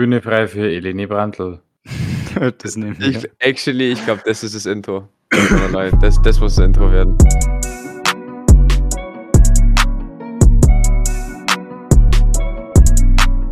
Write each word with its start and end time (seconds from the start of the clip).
Bühne 0.00 0.22
frei 0.22 0.48
für 0.48 0.66
Eleni 0.66 1.06
Brandl. 1.06 1.60
das 2.62 2.74
nehmen 2.74 2.98
wir. 2.98 3.06
Ich, 3.06 3.30
actually, 3.38 3.92
ich 3.92 4.02
glaube, 4.02 4.22
das 4.24 4.42
ist 4.42 4.54
das 4.54 4.64
Intro. 4.64 5.06
Das, 6.00 6.22
das 6.22 6.40
muss 6.40 6.56
das 6.56 6.64
Intro 6.64 6.90
werden. 6.90 7.18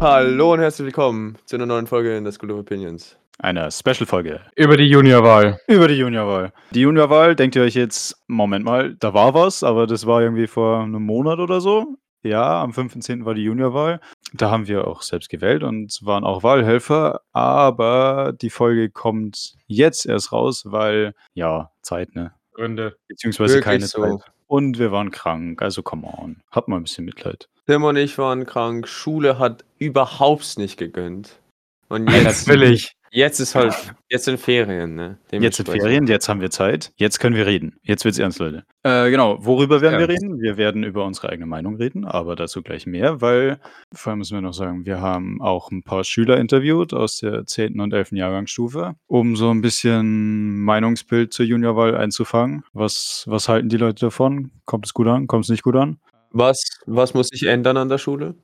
Hallo 0.01 0.55
und 0.55 0.61
herzlich 0.61 0.87
willkommen 0.87 1.37
zu 1.45 1.57
einer 1.57 1.67
neuen 1.67 1.87
Folge 1.87 2.17
in 2.17 2.25
der 2.25 2.33
School 2.33 2.53
of 2.53 2.61
Opinions. 2.61 3.19
Eine 3.39 3.71
Special-Folge 3.71 4.41
Über 4.57 4.79
die 4.79 4.89
Juniorwahl. 4.89 5.61
über 5.69 5.87
die 5.87 5.97
Juniorwahl. 5.97 6.55
Die 6.71 6.81
Juniorwahl, 6.81 7.37
denkt 7.37 7.57
ihr 7.57 7.63
euch 7.63 7.75
jetzt, 7.75 8.17
Moment 8.27 8.65
mal, 8.65 8.95
da 8.95 9.13
war 9.13 9.35
was, 9.35 9.63
aber 9.63 9.87
das 9.87 10.07
war 10.07 10.23
irgendwie 10.23 10.47
vor 10.47 10.81
einem 10.81 11.03
Monat 11.03 11.41
oder 11.41 11.61
so. 11.61 11.99
Ja, 12.29 12.63
am 12.63 12.73
15. 12.73 13.25
war 13.25 13.35
die 13.35 13.43
Juniorwahl. 13.43 14.01
Da 14.33 14.51
haben 14.51 14.69
wir 14.69 14.87
auch 14.87 15.03
selbst 15.03 15.31
gewählt 15.31 15.63
und 15.63 15.99
waren 16.03 16.25
auch 16.25 16.43
Wahlhelfer, 16.43 17.23
aber 17.33 18.35
die 18.41 18.51
Folge 18.51 18.91
kommt 18.91 19.55
jetzt 19.67 20.07
erst 20.07 20.33
raus, 20.33 20.65
weil, 20.67 21.15
ja, 21.33 21.71
Zeit, 21.83 22.15
ne? 22.15 22.33
Gründe. 22.53 22.97
Beziehungsweise 23.09 23.55
Wirklich 23.55 23.65
keine 23.65 23.87
so. 23.87 24.03
Zeit. 24.03 24.33
Und 24.47 24.79
wir 24.79 24.93
waren 24.93 25.11
krank, 25.11 25.63
also 25.63 25.83
come 25.83 26.07
on. 26.07 26.43
Habt 26.51 26.69
mal 26.69 26.77
ein 26.77 26.83
bisschen 26.83 27.05
Mitleid. 27.05 27.49
Tim 27.67 27.85
und 27.85 27.97
ich 27.97 28.19
waren 28.19 28.47
krank, 28.47 28.89
Schule 28.89 29.39
hat 29.39 29.65
überhaupt 29.79 30.59
nicht 30.59 30.79
gegönnt. 30.79 31.41
Und 31.89 32.11
Ja, 32.11 32.19
jetzt, 32.19 32.47
natürlich. 32.47 32.97
Jetzt 33.11 33.41
ist 33.41 33.55
halt, 33.55 33.75
jetzt 34.09 34.25
sind 34.25 34.39
Ferien, 34.39 34.95
ne? 34.95 35.19
Jetzt 35.31 35.57
sind. 35.57 35.69
Ferien, 35.69 36.07
jetzt 36.07 36.29
haben 36.29 36.41
wir 36.41 36.51
Zeit, 36.51 36.93
jetzt 36.97 37.19
können 37.19 37.37
wir 37.37 37.47
reden. 37.47 37.77
Jetzt 37.83 38.05
wird's 38.05 38.19
ernst, 38.19 38.39
Leute. 38.39 38.65
Äh, 38.83 39.11
genau, 39.11 39.45
worüber 39.45 39.81
werden 39.81 39.99
wir 39.99 40.09
Ernst. 40.09 40.23
reden? 40.23 40.41
Wir 40.41 40.57
werden 40.57 40.85
über 40.85 41.05
unsere 41.05 41.31
eigene 41.31 41.47
Meinung 41.47 41.77
reden, 41.77 42.05
aber 42.05 42.37
dazu 42.37 42.63
gleich 42.63 42.87
mehr, 42.87 43.21
weil 43.21 43.59
vor 43.93 44.11
allem 44.11 44.19
müssen 44.19 44.35
wir 44.35 44.41
noch 44.41 44.55
sagen, 44.55 44.87
wir 44.87 45.01
haben 45.01 45.41
auch 45.41 45.71
ein 45.71 45.83
paar 45.83 46.05
Schüler 46.05 46.39
interviewt 46.39 46.95
aus 46.95 47.19
der 47.19 47.47
10. 47.47 47.81
und 47.81 47.93
11. 47.93 48.13
Jahrgangsstufe, 48.13 48.95
um 49.07 49.37
so 49.37 49.51
ein 49.51 49.61
bisschen 49.61 50.63
Meinungsbild 50.63 51.33
zur 51.33 51.47
Juniorwahl 51.47 51.97
einzufangen. 51.97 52.65
Was, 52.73 53.25
was 53.27 53.49
halten 53.49 53.69
die 53.69 53.77
Leute 53.77 54.07
davon? 54.07 54.51
Kommt 54.65 54.87
es 54.87 54.95
gut 54.95 55.07
an? 55.07 55.27
Kommt 55.27 55.45
es 55.45 55.51
nicht 55.51 55.63
gut 55.63 55.77
an? 55.77 55.99
Was, 56.31 56.61
was 56.87 57.15
muss 57.15 57.29
sich 57.29 57.45
ändern 57.45 57.77
an 57.77 57.89
der 57.89 57.99
Schule? 57.99 58.35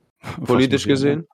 Politisch 0.43 0.87
gesehen? 0.87 1.27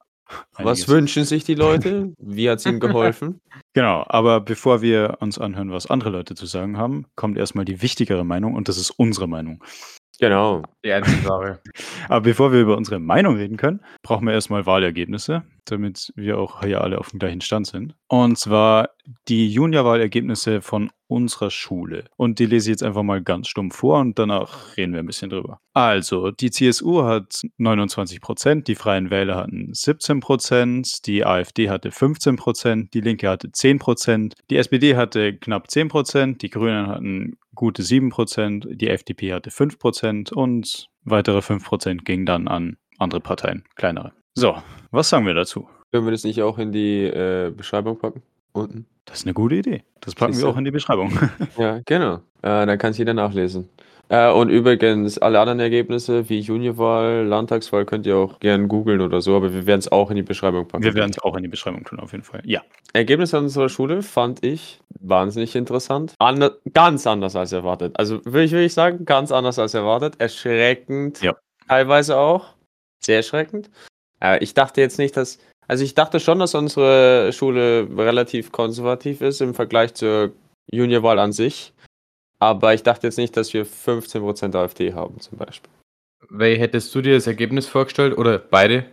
Was 0.58 0.88
wünschen 0.88 1.26
sich 1.26 1.44
die 1.44 1.56
Leute? 1.56 2.14
Wie 2.20 2.50
hat 2.50 2.60
es 2.60 2.66
ihnen 2.66 2.80
geholfen? 2.80 3.42
Genau, 3.74 4.06
aber 4.08 4.42
bevor 4.42 4.82
wir 4.82 5.18
uns 5.20 5.38
anhören, 5.38 5.72
was 5.72 5.88
andere 5.88 6.10
Leute 6.10 6.36
zu 6.36 6.46
sagen 6.46 6.78
haben, 6.78 7.06
kommt 7.16 7.38
erstmal 7.38 7.66
die 7.66 7.82
wichtigere 7.82 8.24
Meinung 8.24 8.56
und 8.56 8.68
das 8.68 8.78
ist 8.78 8.92
unsere 8.92 9.28
Meinung. 9.28 9.64
Genau. 10.20 10.64
Die 10.84 10.92
einzige 10.92 11.22
Sache. 11.22 11.60
Aber 12.08 12.22
bevor 12.22 12.52
wir 12.52 12.62
über 12.62 12.78
unsere 12.78 13.00
Meinung 13.00 13.38
reden 13.38 13.58
können, 13.58 13.82
brauchen 14.04 14.28
wir 14.28 14.34
erstmal 14.34 14.66
Wahlergebnisse, 14.66 15.44
damit 15.66 16.12
wir 16.16 16.38
auch 16.38 16.64
hier 16.64 16.82
alle 16.82 17.00
auf 17.00 17.10
dem 17.10 17.20
gleichen 17.20 17.42
Stand 17.42 17.68
sind. 17.68 17.96
Und 18.08 18.38
zwar 18.38 18.90
die 19.28 19.50
Juniorwahlergebnisse 19.52 20.62
von 20.62 20.92
unserer 21.08 21.52
Schule. 21.52 22.06
Und 22.16 22.40
die 22.40 22.46
lese 22.46 22.70
ich 22.70 22.76
jetzt 22.76 22.84
einfach 22.84 23.04
mal 23.04 23.22
ganz 23.22 23.50
stumpf 23.50 23.76
vor 23.76 24.00
und 24.00 24.18
danach 24.18 24.78
reden 24.78 24.94
wir 24.94 25.00
ein 25.00 25.06
bisschen 25.06 25.30
drüber. 25.30 25.60
Also, 25.74 26.32
die 26.32 26.52
CSU 26.52 27.04
hat 27.04 27.42
29 27.58 28.22
Prozent, 28.22 28.68
die 28.68 28.76
Freien 28.76 29.10
Wähler 29.10 29.36
hatten 29.36 29.74
17 29.74 30.22
Prozent, 30.22 31.06
die 31.08 31.26
AfD 31.26 31.70
hatte 31.70 31.92
15 31.92 32.38
Prozent, 32.38 32.94
die 32.94 33.02
Linke 33.02 33.30
hatte 33.30 33.52
10 33.52 33.80
Prozent, 33.80 34.36
die 34.50 34.58
SPD 34.58 34.96
hatte 34.96 35.36
knapp 35.38 35.70
10 35.70 35.90
Prozent, 35.90 36.42
die 36.44 36.50
Grünen 36.50 36.88
hatten 36.88 37.38
gute 37.56 37.84
7 37.84 38.10
Prozent, 38.10 38.68
die 38.70 38.90
FDP 38.90 39.34
hatte 39.34 39.52
5 39.52 39.80
Prozent 39.80 40.32
und 40.32 40.88
weitere 41.04 41.42
5 41.42 41.66
Prozent 41.66 42.06
gingen 42.06 42.26
dann 42.26 42.48
an 42.48 42.78
andere 42.98 43.22
Parteien, 43.22 43.64
kleinere. 43.76 44.14
So, 44.36 44.56
was 44.92 45.10
sagen 45.10 45.26
wir 45.26 45.34
dazu? 45.34 45.68
Können 45.92 46.06
wir 46.06 46.12
das 46.12 46.24
nicht 46.24 46.42
auch 46.42 46.58
in 46.58 46.72
die 46.72 47.04
äh, 47.04 47.52
Beschreibung 47.56 47.98
packen? 47.98 48.22
Unten. 48.54 48.86
Das 49.06 49.20
ist 49.20 49.26
eine 49.26 49.34
gute 49.34 49.56
Idee. 49.56 49.84
Das 50.00 50.16
packen 50.16 50.32
wir 50.32 50.36
Siehste? 50.36 50.50
auch 50.50 50.58
in 50.58 50.66
die 50.66 50.72
Beschreibung. 50.72 51.12
Ja, 51.58 51.80
genau. 51.86 52.16
Äh, 52.42 52.66
dann 52.66 52.78
kann 52.78 52.92
es 52.92 52.98
jeder 52.98 53.14
nachlesen. 53.14 53.70
Äh, 54.12 54.30
und 54.30 54.50
übrigens, 54.50 55.20
alle 55.20 55.40
anderen 55.40 55.62
Ergebnisse 55.62 56.28
wie 56.28 56.42
Juniorwahl, 56.42 57.26
Landtagswahl 57.26 57.86
könnt 57.86 58.06
ihr 58.06 58.18
auch 58.18 58.40
gern 58.40 58.68
googeln 58.68 59.00
oder 59.00 59.22
so, 59.22 59.38
aber 59.38 59.54
wir 59.54 59.66
werden 59.66 59.80
es 59.80 59.90
auch 59.90 60.10
in 60.10 60.18
die 60.18 60.22
Beschreibung 60.22 60.68
packen. 60.68 60.84
Wir 60.84 60.94
werden 60.96 61.12
es 61.12 61.20
auch 61.20 61.38
in 61.38 61.44
die 61.44 61.48
Beschreibung 61.48 61.86
tun, 61.86 61.98
auf 61.98 62.12
jeden 62.12 62.26
Fall. 62.26 62.42
Ja. 62.44 62.62
Ergebnisse 62.92 63.38
an 63.38 63.46
unserer 63.46 63.70
Schule 63.70 64.02
fand 64.02 64.44
ich 64.44 64.82
wahnsinnig 65.00 65.56
interessant. 65.56 66.14
Ander, 66.20 66.58
ganz 66.74 67.08
anders 67.08 67.38
als 67.38 67.54
erwartet. 67.54 67.98
Also 67.98 68.20
würde 68.26 68.44
ich, 68.44 68.52
würde 68.52 68.66
ich 68.66 68.74
sagen, 68.74 69.06
ganz 69.06 69.32
anders 69.32 69.58
als 69.58 69.76
erwartet. 69.76 70.16
Erschreckend. 70.18 71.22
Ja. 71.22 71.38
Teilweise 71.70 72.18
auch. 72.18 72.56
Sehr 73.00 73.16
erschreckend. 73.16 73.70
Äh, 74.22 74.44
ich 74.44 74.54
dachte 74.54 74.82
jetzt 74.82 75.00
nicht, 75.00 75.16
dass. 75.16 75.40
Also 75.70 75.86
ich 75.86 75.96
dachte 75.96 76.20
schon, 76.20 76.40
dass 76.40 76.54
unsere 76.54 77.32
Schule 77.32 77.88
relativ 77.96 78.52
konservativ 78.52 79.22
ist 79.22 79.40
im 79.40 79.54
Vergleich 79.54 79.94
zur 79.94 80.34
Juniorwahl 80.70 81.18
an 81.18 81.32
sich. 81.32 81.72
Aber 82.42 82.74
ich 82.74 82.82
dachte 82.82 83.06
jetzt 83.06 83.20
nicht, 83.20 83.38
dass 83.38 83.54
wir 83.54 83.68
15% 83.68 84.56
AfD 84.56 84.94
haben, 84.94 85.20
zum 85.20 85.38
Beispiel. 85.38 85.70
Wie 86.32 86.56
hättest 86.56 86.94
du 86.96 87.02
dir 87.02 87.14
das 87.14 87.28
Ergebnis 87.28 87.68
vorgestellt? 87.68 88.18
Oder 88.18 88.40
beide? 88.40 88.86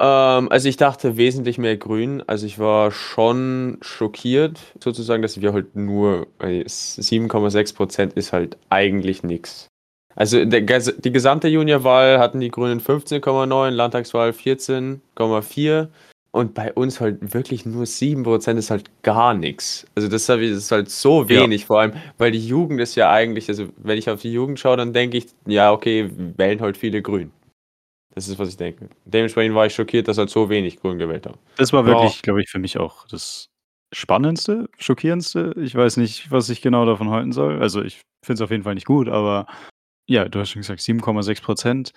Ähm, 0.00 0.50
also 0.50 0.68
ich 0.68 0.78
dachte 0.78 1.16
wesentlich 1.16 1.58
mehr 1.58 1.76
grün. 1.76 2.24
Also 2.26 2.44
ich 2.44 2.58
war 2.58 2.90
schon 2.90 3.78
schockiert, 3.82 4.58
sozusagen, 4.82 5.22
dass 5.22 5.40
wir 5.40 5.52
halt 5.52 5.76
nur 5.76 6.26
äh, 6.40 6.64
7,6% 6.64 8.16
ist 8.16 8.32
halt 8.32 8.58
eigentlich 8.68 9.22
nichts. 9.22 9.68
Also 10.16 10.44
der, 10.44 10.62
die 10.62 11.12
gesamte 11.12 11.46
Juniorwahl 11.46 12.18
hatten 12.18 12.40
die 12.40 12.50
Grünen 12.50 12.80
15,9, 12.80 13.70
Landtagswahl 13.70 14.30
14,4 14.30 15.86
und 16.38 16.54
bei 16.54 16.72
uns 16.72 17.00
halt 17.00 17.34
wirklich 17.34 17.66
nur 17.66 17.84
7% 17.84 18.58
ist 18.58 18.70
halt 18.70 18.90
gar 19.02 19.34
nichts. 19.34 19.86
Also 19.96 20.08
das 20.08 20.28
ist 20.28 20.70
halt 20.70 20.88
so 20.88 21.22
Ja. 21.24 21.28
wenig, 21.28 21.66
vor 21.66 21.80
allem, 21.80 21.94
weil 22.16 22.30
die 22.30 22.46
Jugend 22.46 22.80
ist 22.80 22.94
ja 22.94 23.10
eigentlich, 23.10 23.48
also 23.48 23.68
wenn 23.76 23.98
ich 23.98 24.08
auf 24.08 24.22
die 24.22 24.32
Jugend 24.32 24.60
schaue, 24.60 24.76
dann 24.76 24.92
denke 24.92 25.18
ich, 25.18 25.26
ja 25.46 25.72
okay, 25.72 26.08
wählen 26.36 26.60
halt 26.60 26.76
viele 26.76 27.02
Grün. 27.02 27.32
Das 28.14 28.28
ist, 28.28 28.38
was 28.38 28.48
ich 28.48 28.56
denke. 28.56 28.88
Dementsprechend 29.04 29.54
war 29.56 29.66
ich 29.66 29.74
schockiert, 29.74 30.06
dass 30.08 30.18
halt 30.18 30.30
so 30.30 30.48
wenig 30.48 30.80
Grün 30.80 30.98
gewählt 30.98 31.26
haben. 31.26 31.38
Das 31.56 31.72
war 31.72 31.82
Ja. 31.82 31.88
wirklich, 31.88 32.22
glaube 32.22 32.40
ich, 32.40 32.48
für 32.48 32.58
mich 32.60 32.78
auch 32.78 33.06
das 33.08 33.48
Spannendste, 33.92 34.68
Schockierendste. 34.78 35.54
Ich 35.56 35.74
weiß 35.74 35.96
nicht, 35.96 36.30
was 36.30 36.48
ich 36.50 36.62
genau 36.62 36.84
davon 36.86 37.10
halten 37.10 37.32
soll. 37.32 37.60
Also 37.60 37.82
ich 37.82 38.00
finde 38.24 38.34
es 38.34 38.44
auf 38.44 38.50
jeden 38.50 38.62
Fall 38.62 38.74
nicht 38.74 38.86
gut, 38.86 39.08
aber 39.08 39.46
ja, 40.08 40.28
du 40.28 40.38
hast 40.38 40.50
schon 40.50 40.60
gesagt, 40.62 40.80
7,6 40.80 41.40
Prozent. 41.42 41.90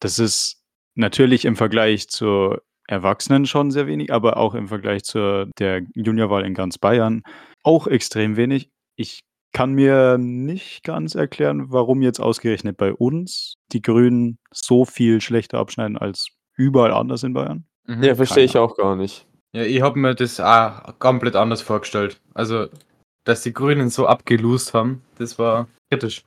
Das 0.00 0.18
ist 0.18 0.60
natürlich 0.96 1.44
im 1.46 1.56
Vergleich 1.56 2.08
zu 2.08 2.56
Erwachsenen 2.88 3.46
schon 3.46 3.70
sehr 3.70 3.86
wenig, 3.86 4.12
aber 4.12 4.36
auch 4.36 4.54
im 4.54 4.68
Vergleich 4.68 5.04
zur 5.04 5.48
der 5.58 5.82
Juniorwahl 5.94 6.44
in 6.44 6.54
ganz 6.54 6.78
Bayern 6.78 7.22
auch 7.62 7.86
extrem 7.86 8.36
wenig. 8.36 8.70
Ich 8.96 9.20
kann 9.52 9.72
mir 9.72 10.18
nicht 10.18 10.84
ganz 10.84 11.14
erklären, 11.14 11.72
warum 11.72 12.02
jetzt 12.02 12.20
ausgerechnet 12.20 12.76
bei 12.76 12.92
uns 12.92 13.56
die 13.72 13.82
Grünen 13.82 14.38
so 14.52 14.84
viel 14.84 15.20
schlechter 15.20 15.58
abschneiden 15.58 15.96
als 15.96 16.28
überall 16.56 16.92
anders 16.92 17.22
in 17.22 17.32
Bayern. 17.32 17.64
Mhm. 17.86 18.02
Ja, 18.02 18.14
verstehe 18.14 18.36
keine 18.36 18.46
ich 18.46 18.58
auch 18.58 18.76
gar 18.76 18.96
nicht. 18.96 19.26
Ja, 19.52 19.62
ich 19.62 19.80
habe 19.80 19.98
mir 19.98 20.14
das 20.14 20.38
auch 20.40 20.98
komplett 20.98 21.36
anders 21.36 21.62
vorgestellt. 21.62 22.20
Also, 22.34 22.66
dass 23.24 23.42
die 23.42 23.52
Grünen 23.52 23.88
so 23.88 24.06
abgelost 24.06 24.74
haben, 24.74 25.02
das 25.18 25.38
war 25.38 25.68
kritisch. 25.90 26.22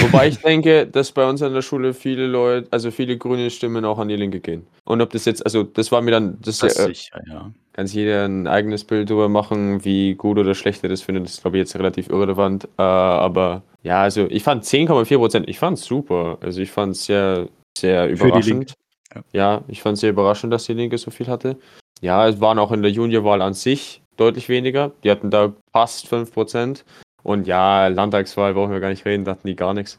Wobei 0.00 0.28
ich 0.28 0.38
denke, 0.38 0.86
dass 0.86 1.12
bei 1.12 1.28
uns 1.28 1.42
an 1.42 1.52
der 1.54 1.62
Schule 1.62 1.94
viele 1.94 2.26
Leute, 2.26 2.66
also 2.70 2.90
viele 2.90 3.16
grüne 3.16 3.50
Stimmen 3.50 3.84
auch 3.84 3.98
an 3.98 4.08
die 4.08 4.16
Linke 4.16 4.40
gehen. 4.40 4.66
Und 4.84 5.00
ob 5.00 5.10
das 5.10 5.24
jetzt, 5.24 5.44
also 5.44 5.62
das 5.62 5.92
war 5.92 6.00
mir 6.02 6.10
dann, 6.12 6.38
das, 6.40 6.58
Das 6.58 6.78
äh, 6.78 6.86
sicher, 6.88 7.20
ja. 7.28 7.50
kann 7.72 7.86
sich 7.86 7.96
jeder 7.96 8.24
ein 8.24 8.46
eigenes 8.46 8.84
Bild 8.84 9.10
darüber 9.10 9.28
machen, 9.28 9.84
wie 9.84 10.14
gut 10.14 10.38
oder 10.38 10.54
schlecht 10.54 10.82
er 10.82 10.88
das 10.88 11.02
findet. 11.02 11.24
Das 11.24 11.34
ist, 11.34 11.42
glaube 11.42 11.56
ich, 11.58 11.62
jetzt 11.62 11.76
relativ 11.76 12.08
irrelevant. 12.08 12.64
Äh, 12.78 12.82
aber 12.82 13.62
ja, 13.82 14.02
also 14.02 14.26
ich 14.30 14.42
fand 14.42 14.64
10,4 14.64 15.16
Prozent, 15.18 15.48
ich 15.48 15.58
fand 15.58 15.78
es 15.78 15.84
super. 15.84 16.38
Also 16.40 16.60
ich 16.60 16.70
fand 16.70 16.92
es 16.96 17.04
sehr, 17.04 17.48
sehr 17.76 18.08
die 18.08 18.14
überraschend. 18.14 18.46
Linke, 18.46 19.24
Ja. 19.32 19.62
ich 19.68 19.82
fand 19.82 19.94
es 19.94 20.00
sehr 20.00 20.10
überraschend, 20.10 20.52
dass 20.52 20.64
die 20.64 20.74
Linke 20.74 20.98
so 20.98 21.10
viel 21.10 21.26
hatte. 21.28 21.56
Ja, 22.00 22.26
es 22.28 22.40
waren 22.40 22.58
auch 22.58 22.72
in 22.72 22.82
der 22.82 22.90
Juniorwahl 22.90 23.42
an 23.42 23.54
sich 23.54 24.02
deutlich 24.16 24.48
weniger. 24.48 24.92
Die 25.04 25.10
hatten 25.10 25.30
da 25.30 25.52
fast 25.72 26.08
5 26.08 26.32
Prozent. 26.32 26.84
Und 27.22 27.46
ja, 27.46 27.86
Landtagswahl 27.88 28.54
brauchen 28.54 28.72
wir 28.72 28.80
gar 28.80 28.90
nicht 28.90 29.04
reden, 29.04 29.24
da 29.24 29.32
hatten 29.32 29.46
die 29.46 29.56
gar 29.56 29.74
nichts. 29.74 29.98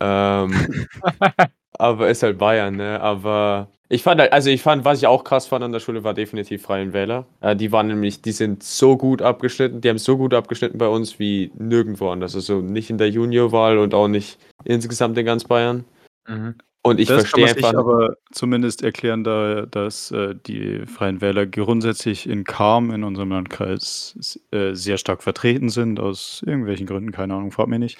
Ähm, 0.00 0.86
aber 1.72 2.08
ist 2.08 2.22
halt 2.22 2.38
Bayern, 2.38 2.76
ne? 2.76 3.00
Aber 3.00 3.68
ich 3.88 4.02
fand 4.02 4.20
halt, 4.20 4.32
also 4.32 4.50
ich 4.50 4.62
fand, 4.62 4.84
was 4.84 4.98
ich 4.98 5.06
auch 5.06 5.22
krass 5.22 5.46
fand 5.46 5.62
an 5.64 5.72
der 5.72 5.78
Schule, 5.78 6.02
war 6.02 6.14
definitiv 6.14 6.62
Freien 6.62 6.92
Wähler. 6.92 7.26
Äh, 7.40 7.54
die 7.54 7.70
waren 7.70 7.86
nämlich, 7.86 8.20
die 8.20 8.32
sind 8.32 8.62
so 8.62 8.96
gut 8.96 9.22
abgeschnitten, 9.22 9.80
die 9.80 9.88
haben 9.88 9.98
so 9.98 10.16
gut 10.16 10.34
abgeschnitten 10.34 10.78
bei 10.78 10.88
uns 10.88 11.18
wie 11.20 11.52
nirgendwo 11.56 12.10
anders. 12.10 12.34
Also 12.34 12.60
nicht 12.60 12.90
in 12.90 12.98
der 12.98 13.10
Juniorwahl 13.10 13.78
und 13.78 13.94
auch 13.94 14.08
nicht 14.08 14.38
insgesamt 14.64 15.16
in 15.18 15.26
ganz 15.26 15.44
Bayern. 15.44 15.84
Mhm. 16.26 16.56
Und 16.86 17.00
ich 17.00 17.08
das 17.08 17.24
kann 17.24 17.42
verstehe 17.42 17.62
man 17.62 17.72
sich 17.72 17.78
aber 17.78 18.16
zumindest 18.30 18.84
erklären, 18.84 19.24
da 19.24 19.66
dass 19.66 20.12
äh, 20.12 20.36
die 20.46 20.86
Freien 20.86 21.20
Wähler 21.20 21.44
grundsätzlich 21.44 22.28
in 22.28 22.44
Karm 22.44 22.92
in 22.92 23.02
unserem 23.02 23.30
Landkreis 23.30 24.38
äh, 24.52 24.72
sehr 24.72 24.96
stark 24.96 25.24
vertreten 25.24 25.68
sind, 25.68 25.98
aus 25.98 26.44
irgendwelchen 26.46 26.86
Gründen, 26.86 27.10
keine 27.10 27.34
Ahnung, 27.34 27.50
fragt 27.50 27.70
mir 27.70 27.80
nicht. 27.80 27.98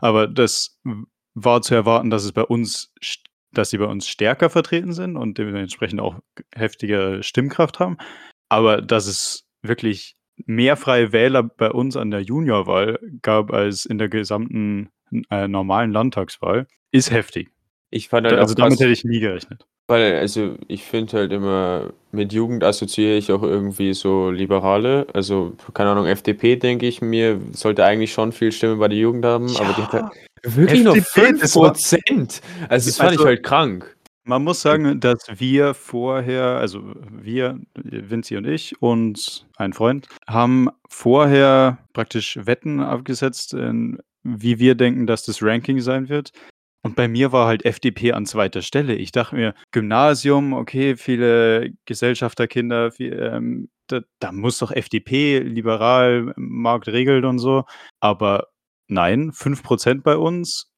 Aber 0.00 0.28
das 0.28 0.78
war 1.34 1.62
zu 1.62 1.74
erwarten, 1.74 2.10
dass 2.10 2.24
es 2.24 2.30
bei 2.30 2.44
uns, 2.44 2.92
dass 3.52 3.70
sie 3.70 3.78
bei 3.78 3.86
uns 3.86 4.06
stärker 4.06 4.50
vertreten 4.50 4.92
sind 4.92 5.16
und 5.16 5.36
dementsprechend 5.36 6.00
auch 6.00 6.20
heftige 6.54 7.18
Stimmkraft 7.22 7.80
haben. 7.80 7.96
Aber 8.48 8.80
dass 8.80 9.08
es 9.08 9.48
wirklich 9.62 10.14
mehr 10.46 10.76
freie 10.76 11.10
Wähler 11.10 11.42
bei 11.42 11.72
uns 11.72 11.96
an 11.96 12.12
der 12.12 12.20
Juniorwahl 12.20 13.00
gab 13.22 13.52
als 13.52 13.84
in 13.84 13.98
der 13.98 14.08
gesamten 14.08 14.90
äh, 15.28 15.48
normalen 15.48 15.90
Landtagswahl, 15.90 16.68
ist 16.92 17.10
heftig. 17.10 17.50
Ich 17.90 18.08
fand 18.08 18.26
halt 18.26 18.38
also 18.38 18.52
auch 18.52 18.56
damit 18.56 18.72
krass, 18.74 18.80
hätte 18.80 18.92
ich 18.92 19.04
nie 19.04 19.20
gerechnet. 19.20 19.64
weil, 19.86 20.16
also 20.16 20.56
ich 20.68 20.84
finde 20.84 21.16
halt 21.16 21.32
immer, 21.32 21.90
mit 22.12 22.32
Jugend 22.32 22.62
assoziiere 22.64 23.16
ich 23.16 23.32
auch 23.32 23.42
irgendwie 23.42 23.94
so 23.94 24.30
Liberale. 24.30 25.06
Also, 25.14 25.54
keine 25.72 25.90
Ahnung, 25.90 26.06
FDP, 26.06 26.56
denke 26.56 26.86
ich 26.86 27.00
mir, 27.00 27.40
sollte 27.52 27.84
eigentlich 27.84 28.12
schon 28.12 28.32
viel 28.32 28.52
Stimme 28.52 28.76
bei 28.76 28.88
der 28.88 28.98
Jugend 28.98 29.24
haben, 29.24 29.48
aber 29.56 29.72
die 29.72 29.82
hat 29.82 29.92
halt 29.94 30.04
wirklich 30.56 30.84
nur 30.84 30.96
FDP, 30.96 31.38
das 31.40 31.56
war- 31.56 31.74
5%. 31.74 32.42
Also, 32.68 32.88
das 32.90 32.96
fand 32.98 33.12
ich 33.12 33.18
Also- 33.18 33.24
halt 33.26 33.42
krank. 33.42 33.94
Man 34.24 34.44
muss 34.44 34.60
sagen, 34.60 35.00
dass 35.00 35.24
wir 35.38 35.72
vorher, 35.72 36.42
also 36.58 36.82
wir, 37.10 37.58
Vinci 37.74 38.36
und 38.36 38.46
ich 38.46 38.74
und 38.82 39.46
ein 39.56 39.72
Freund, 39.72 40.06
haben 40.26 40.68
vorher 40.90 41.78
praktisch 41.94 42.38
Wetten 42.44 42.80
abgesetzt, 42.80 43.54
in, 43.54 43.98
wie 44.24 44.58
wir 44.58 44.74
denken, 44.74 45.06
dass 45.06 45.22
das 45.24 45.42
Ranking 45.42 45.80
sein 45.80 46.10
wird. 46.10 46.32
Und 46.88 46.94
bei 46.94 47.06
mir 47.06 47.32
war 47.32 47.46
halt 47.46 47.66
FDP 47.66 48.12
an 48.12 48.24
zweiter 48.24 48.62
Stelle. 48.62 48.94
Ich 48.94 49.12
dachte 49.12 49.36
mir, 49.36 49.54
Gymnasium, 49.72 50.54
okay, 50.54 50.96
viele 50.96 51.74
Gesellschafterkinder, 51.84 52.92
viel, 52.92 53.12
ähm, 53.12 53.68
da, 53.88 54.00
da 54.20 54.32
muss 54.32 54.56
doch 54.56 54.72
FDP, 54.72 55.40
liberal, 55.40 56.32
Markt 56.36 56.88
regelt 56.88 57.26
und 57.26 57.40
so. 57.40 57.64
Aber 58.00 58.46
nein, 58.86 59.32
5% 59.32 60.02
bei 60.02 60.16
uns, 60.16 60.72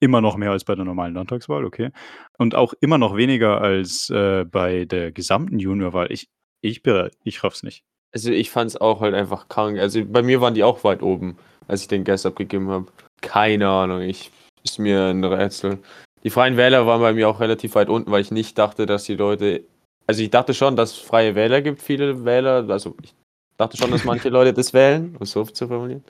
immer 0.00 0.22
noch 0.22 0.38
mehr 0.38 0.50
als 0.50 0.64
bei 0.64 0.74
der 0.74 0.86
normalen 0.86 1.12
Landtagswahl, 1.12 1.66
okay. 1.66 1.90
Und 2.38 2.54
auch 2.54 2.72
immer 2.80 2.96
noch 2.96 3.14
weniger 3.14 3.60
als 3.60 4.08
äh, 4.08 4.46
bei 4.46 4.86
der 4.86 5.12
gesamten 5.12 5.58
Juniorwahl. 5.58 6.10
Ich, 6.10 6.30
ich, 6.62 6.80
ich 7.24 7.44
raff's 7.44 7.62
nicht. 7.62 7.84
Also, 8.12 8.30
ich 8.30 8.50
fand 8.50 8.70
es 8.70 8.80
auch 8.80 9.02
halt 9.02 9.12
einfach 9.12 9.48
krank. 9.48 9.78
Also, 9.78 10.06
bei 10.06 10.22
mir 10.22 10.40
waren 10.40 10.54
die 10.54 10.64
auch 10.64 10.84
weit 10.84 11.02
oben, 11.02 11.36
als 11.68 11.82
ich 11.82 11.88
den 11.88 12.04
Guest 12.04 12.24
abgegeben 12.24 12.70
habe. 12.70 12.86
Keine 13.20 13.68
Ahnung, 13.68 14.00
ich 14.00 14.30
ist 14.64 14.78
mir 14.78 15.06
ein 15.06 15.22
Rätsel. 15.24 15.78
Die 16.24 16.30
Freien 16.30 16.56
Wähler 16.56 16.86
waren 16.86 17.00
bei 17.00 17.12
mir 17.12 17.28
auch 17.28 17.40
relativ 17.40 17.74
weit 17.74 17.88
unten, 17.88 18.10
weil 18.10 18.22
ich 18.22 18.30
nicht 18.30 18.58
dachte, 18.58 18.86
dass 18.86 19.04
die 19.04 19.14
Leute. 19.14 19.64
Also, 20.06 20.22
ich 20.22 20.30
dachte 20.30 20.54
schon, 20.54 20.76
dass 20.76 20.92
es 20.92 20.98
freie 20.98 21.34
Wähler 21.34 21.62
gibt, 21.62 21.80
viele 21.80 22.24
Wähler. 22.24 22.66
Also, 22.68 22.94
ich 23.02 23.14
dachte 23.56 23.76
schon, 23.76 23.90
dass 23.90 24.04
manche 24.04 24.28
Leute 24.30 24.52
das 24.52 24.72
wählen, 24.72 25.14
um 25.16 25.22
es 25.22 25.32
so 25.32 25.44
zu 25.44 25.68
formulieren. 25.68 26.04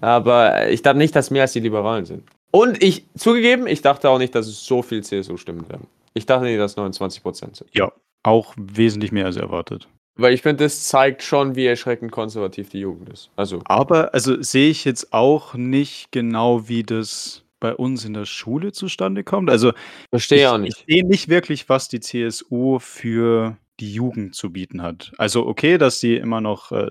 Aber 0.00 0.68
ich 0.68 0.82
dachte 0.82 0.98
nicht, 0.98 1.14
dass 1.14 1.30
mehr 1.30 1.42
als 1.42 1.52
die 1.52 1.60
Liberalen 1.60 2.04
sind. 2.04 2.24
Und 2.50 2.82
ich, 2.82 3.04
zugegeben, 3.16 3.66
ich 3.66 3.82
dachte 3.82 4.08
auch 4.08 4.18
nicht, 4.18 4.34
dass 4.34 4.46
es 4.46 4.64
so 4.64 4.82
viel 4.82 5.02
CSU-Stimmen 5.02 5.68
werden. 5.68 5.86
Ich 6.14 6.26
dachte 6.26 6.44
nicht, 6.44 6.58
dass 6.58 6.76
29% 6.76 7.56
sind. 7.56 7.64
Ja, 7.72 7.92
auch 8.22 8.54
wesentlich 8.56 9.12
mehr 9.12 9.26
als 9.26 9.36
erwartet. 9.36 9.88
Weil 10.16 10.32
ich 10.32 10.42
finde, 10.42 10.64
das 10.64 10.86
zeigt 10.86 11.22
schon, 11.22 11.56
wie 11.56 11.66
erschreckend 11.66 12.12
konservativ 12.12 12.68
die 12.68 12.78
Jugend 12.80 13.08
ist. 13.08 13.30
Also, 13.34 13.60
Aber 13.64 14.14
also 14.14 14.40
sehe 14.40 14.70
ich 14.70 14.84
jetzt 14.84 15.12
auch 15.12 15.54
nicht 15.54 16.12
genau, 16.12 16.68
wie 16.68 16.84
das 16.84 17.43
bei 17.64 17.74
uns 17.74 18.04
in 18.04 18.12
der 18.12 18.26
Schule 18.26 18.72
zustande 18.72 19.24
kommt. 19.24 19.48
Also 19.48 19.72
verstehe 20.10 20.40
ich, 20.40 20.46
auch 20.48 20.56
ich 20.56 20.62
nicht. 20.64 20.84
sehe 20.86 21.06
nicht 21.08 21.28
wirklich, 21.30 21.70
was 21.70 21.88
die 21.88 21.98
CSU 22.00 22.78
für 22.78 23.56
die 23.80 23.90
Jugend 23.90 24.34
zu 24.34 24.52
bieten 24.52 24.82
hat. 24.82 25.12
Also 25.16 25.46
okay, 25.46 25.78
dass 25.78 25.98
sie 25.98 26.14
immer 26.16 26.42
noch 26.42 26.72
äh, 26.72 26.90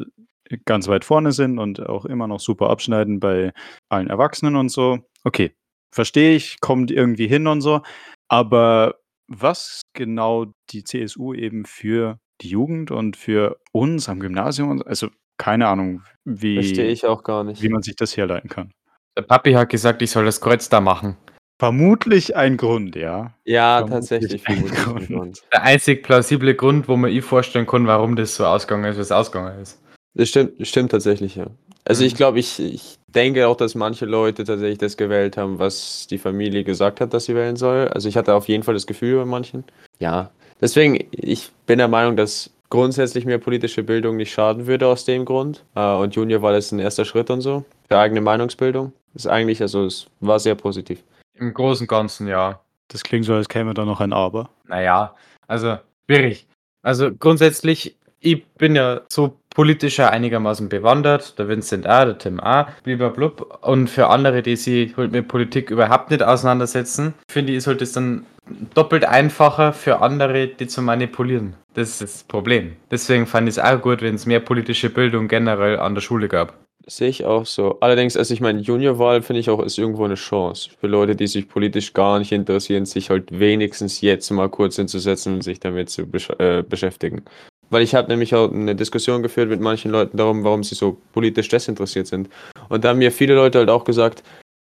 ganz 0.66 0.88
weit 0.88 1.06
vorne 1.06 1.32
sind 1.32 1.60
und 1.60 1.80
auch 1.88 2.06
immer 2.06 2.28
noch 2.28 2.40
super 2.40 2.72
abschneiden 2.72 3.20
bei 3.20 3.54
allen 3.90 4.08
Erwachsenen 4.10 4.56
und 4.56 4.70
so. 4.70 4.98
Okay, 5.24 5.52
verstehe 5.94 6.36
ich, 6.36 6.60
kommt 6.60 6.90
irgendwie 6.90 7.28
hin 7.28 7.46
und 7.46 7.62
so. 7.62 7.84
Aber 8.28 8.96
was 9.28 9.84
genau 9.94 10.48
die 10.72 10.84
CSU 10.84 11.36
eben 11.36 11.66
für 11.66 12.18
die 12.42 12.50
Jugend 12.50 12.90
und 12.90 13.16
für 13.16 13.60
uns 13.72 14.10
am 14.10 14.20
Gymnasium, 14.20 14.72
und- 14.72 14.88
also 14.88 15.10
keine 15.38 15.68
Ahnung, 15.68 16.02
Verstehe 16.26 16.88
wie, 16.88 16.92
ich 16.92 17.06
auch 17.06 17.22
gar 17.24 17.44
nicht. 17.44 17.62
wie 17.62 17.70
man 17.70 17.84
sich 17.84 17.96
das 17.96 18.18
herleiten 18.18 18.50
kann. 18.50 18.74
Der 19.18 19.22
Papi 19.24 19.54
hat 19.54 19.70
gesagt, 19.70 20.02
ich 20.02 20.12
soll 20.12 20.26
das 20.26 20.42
Kreuz 20.42 20.70
da 20.70 20.82
machen. 20.82 21.18
Vermutlich 21.60 22.36
ein 22.36 22.58
Grund, 22.58 22.96
ja. 22.96 23.34
Ja, 23.46 23.78
Vermutlich 23.86 24.10
tatsächlich. 24.10 24.48
ein 24.48 24.56
vermutlich 24.58 24.80
ein 24.80 24.86
Grund. 24.94 25.08
Grund. 25.08 25.42
Der 25.54 25.64
einzig 25.64 26.04
plausible 26.04 26.56
Grund, 26.56 26.88
wo 26.88 26.98
man 26.98 27.12
ich 27.12 27.24
vorstellen 27.24 27.66
kann, 27.68 27.88
warum 27.88 28.16
das 28.16 28.36
so 28.36 28.46
ausgegangen 28.46 28.86
ist, 28.86 28.98
wie 28.98 29.02
es 29.02 29.12
ausgegangen 29.12 29.62
ist. 29.62 29.80
Das 30.16 30.30
stimmt, 30.30 30.60
das 30.60 30.68
stimmt 30.68 30.92
tatsächlich, 30.92 31.36
ja. 31.36 31.48
Also 31.86 32.02
Mhm. 32.04 32.08
ich 32.08 32.16
glaube, 32.16 32.40
ich, 32.40 32.60
ich 32.60 32.98
denke 33.08 33.48
auch, 33.48 33.56
dass 33.56 33.76
manche 33.76 34.06
Leute 34.06 34.44
tatsächlich 34.44 34.80
das 34.80 34.98
gewählt 34.98 35.38
haben, 35.38 35.60
was 35.60 36.08
die 36.10 36.18
Familie 36.18 36.64
gesagt 36.64 37.00
hat, 37.02 37.14
dass 37.14 37.26
sie 37.26 37.36
wählen 37.36 37.56
soll. 37.56 37.88
Also 37.90 38.10
ich 38.10 38.18
hatte 38.18 38.34
auf 38.34 38.48
jeden 38.48 38.64
Fall 38.64 38.74
das 38.74 38.88
Gefühl 38.88 39.20
bei 39.20 39.26
manchen. 39.26 39.64
Ja. 40.00 40.32
Deswegen, 40.60 41.00
ich 41.12 41.52
bin 41.66 41.78
der 41.78 41.88
Meinung, 41.88 42.16
dass 42.18 42.50
grundsätzlich 42.70 43.26
mehr 43.26 43.38
politische 43.38 43.84
Bildung 43.84 44.18
nicht 44.18 44.32
schaden 44.34 44.66
würde 44.66 44.88
aus 44.88 45.06
dem 45.06 45.26
Grund. 45.26 45.64
Äh, 45.76 45.94
Und 45.96 46.16
Junior 46.16 46.42
war 46.42 46.52
das 46.54 46.72
ein 46.72 46.80
erster 46.80 47.06
Schritt 47.06 47.30
und 47.30 47.42
so. 47.42 47.64
Für 47.88 48.00
eigene 48.00 48.22
Meinungsbildung. 48.22 48.92
Das 49.14 49.26
ist 49.26 49.32
eigentlich, 49.32 49.62
also 49.62 49.86
es 49.86 50.08
war 50.20 50.40
sehr 50.40 50.56
positiv. 50.56 51.04
Im 51.36 51.54
Großen 51.54 51.84
und 51.84 51.88
Ganzen, 51.88 52.28
ja. 52.28 52.60
Das 52.88 53.04
klingt 53.04 53.26
so, 53.26 53.34
als 53.34 53.50
käme 53.50 53.74
da 53.74 53.86
noch 53.86 54.02
ein 54.02 54.14
Aber. 54.14 54.50
Naja, 54.68 55.16
also 55.48 55.78
schwierig. 56.06 56.48
Also 56.82 57.12
grundsätzlich, 57.14 57.96
ich 58.20 58.46
bin 58.58 58.76
ja 58.76 59.02
so 59.10 59.38
politischer 59.54 60.12
einigermaßen 60.12 60.70
bewandert, 60.70 61.38
der 61.38 61.48
Vincent 61.48 61.86
A., 61.86 62.06
der 62.06 62.18
Tim 62.18 62.40
A., 62.40 62.68
blub. 62.84 63.60
Und 63.62 63.90
für 63.90 64.08
andere, 64.08 64.42
die 64.42 64.56
sich 64.56 64.98
halt 64.98 65.12
mit 65.12 65.28
Politik 65.28 65.70
überhaupt 65.70 66.10
nicht 66.10 66.24
auseinandersetzen, 66.24 67.14
finde 67.28 67.52
ich, 67.52 67.60
ist 67.60 67.68
halt 67.68 67.82
das 67.82 67.92
dann 67.92 68.26
doppelt 68.74 69.06
einfacher 69.06 69.74
für 69.74 70.02
andere, 70.02 70.48
die 70.48 70.68
zu 70.68 70.82
manipulieren. 70.82 71.56
Das 71.76 71.90
ist 71.90 72.02
das 72.02 72.24
Problem. 72.24 72.76
Deswegen 72.92 73.26
fand 73.26 73.48
ich 73.48 73.58
es 73.58 73.64
auch 73.64 73.82
gut, 73.82 74.02
wenn 74.02 74.16
es 74.16 74.26
mehr 74.26 74.40
politische 74.40 74.90
Bildung 74.90 75.28
generell 75.28 75.80
an 75.80 75.96
der 75.96 76.02
Schule 76.02 76.28
gab. 76.28 76.54
Sehe 76.86 77.08
ich 77.08 77.24
auch 77.24 77.46
so. 77.46 77.80
Allerdings, 77.80 78.18
also 78.18 78.34
ich 78.34 78.42
meine, 78.42 78.60
Juniorwahl 78.60 79.22
finde 79.22 79.40
ich 79.40 79.50
auch 79.50 79.62
ist 79.62 79.78
irgendwo 79.78 80.04
eine 80.04 80.16
Chance 80.16 80.70
für 80.78 80.88
Leute, 80.88 81.16
die 81.16 81.28
sich 81.28 81.48
politisch 81.48 81.94
gar 81.94 82.20
nicht 82.20 82.34
interessieren, 82.34 82.86
sich 82.86 83.10
halt 83.10 83.40
wenigstens 83.40 84.02
jetzt 84.02 84.30
mal 84.32 84.50
kurz 84.50 84.76
hinzusetzen 84.76 85.36
und 85.36 85.42
sich 85.44 85.62
damit 85.62 85.90
zu 85.90 86.06
besch 86.06 86.30
äh, 86.40 86.62
beschäftigen. 86.62 87.24
Weil 87.70 87.84
ich 87.84 87.96
habe 87.96 88.10
nämlich 88.10 88.36
auch 88.36 88.52
eine 88.52 88.76
Diskussion 88.76 89.24
geführt 89.24 89.50
mit 89.50 89.62
manchen 89.62 89.92
Leuten 89.92 90.18
darum, 90.18 90.44
warum 90.44 90.64
sie 90.64 90.76
so 90.76 90.98
politisch 91.14 91.48
desinteressiert 91.48 92.08
sind. 92.08 92.30
Und 92.68 92.84
da 92.84 92.90
haben 92.90 93.00
mir 93.00 93.14
viele 93.14 93.36
Leute 93.36 93.60
halt 93.60 93.70
auch 93.70 93.86
gesagt, 93.86 94.22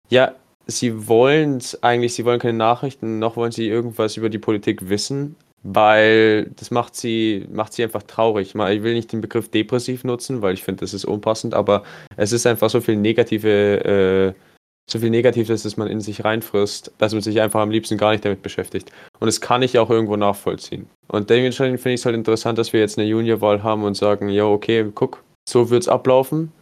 ja, 0.08 0.32
sie 0.66 1.06
wollen 1.06 1.58
es 1.58 1.82
eigentlich, 1.82 2.14
sie 2.14 2.24
wollen 2.24 2.40
keine 2.40 2.56
Nachrichten, 2.56 3.18
noch 3.18 3.36
wollen 3.36 3.52
sie 3.52 3.68
irgendwas 3.68 4.16
über 4.16 4.30
die 4.30 4.38
Politik 4.38 4.88
wissen, 4.88 5.36
weil 5.68 6.50
das 6.56 6.70
macht 6.70 6.94
sie, 6.94 7.46
macht 7.50 7.72
sie 7.72 7.82
einfach 7.82 8.04
traurig. 8.04 8.54
Ich 8.54 8.82
will 8.82 8.94
nicht 8.94 9.12
den 9.12 9.20
Begriff 9.20 9.50
depressiv 9.50 10.04
nutzen, 10.04 10.40
weil 10.42 10.54
ich 10.54 10.62
finde, 10.62 10.80
das 10.80 10.94
ist 10.94 11.04
unpassend, 11.04 11.54
aber 11.54 11.82
es 12.16 12.32
ist 12.32 12.46
einfach 12.46 12.70
so 12.70 12.80
viel 12.80 12.96
negative, 12.96 14.34
äh, 14.34 14.40
so 14.88 15.00
viel 15.00 15.10
Negatives, 15.10 15.64
dass 15.64 15.76
man 15.76 15.88
in 15.88 16.00
sich 16.00 16.24
reinfrisst, 16.24 16.92
dass 16.98 17.12
man 17.12 17.22
sich 17.22 17.40
einfach 17.40 17.60
am 17.60 17.70
liebsten 17.70 17.98
gar 17.98 18.12
nicht 18.12 18.24
damit 18.24 18.42
beschäftigt. 18.42 18.92
Und 19.18 19.26
das 19.26 19.40
kann 19.40 19.62
ich 19.62 19.76
auch 19.78 19.90
irgendwo 19.90 20.16
nachvollziehen. 20.16 20.88
Und 21.08 21.30
dementsprechend 21.30 21.80
finde 21.80 21.94
ich 21.94 22.00
es 22.00 22.06
halt 22.06 22.14
interessant, 22.14 22.58
dass 22.58 22.72
wir 22.72 22.80
jetzt 22.80 22.96
eine 22.96 23.08
Juniorwahl 23.08 23.64
haben 23.64 23.82
und 23.82 23.96
sagen, 23.96 24.28
ja, 24.28 24.44
okay, 24.44 24.86
guck, 24.94 25.24
so 25.48 25.70
wird 25.70 25.82
es 25.82 25.88
ablaufen. 25.88 26.52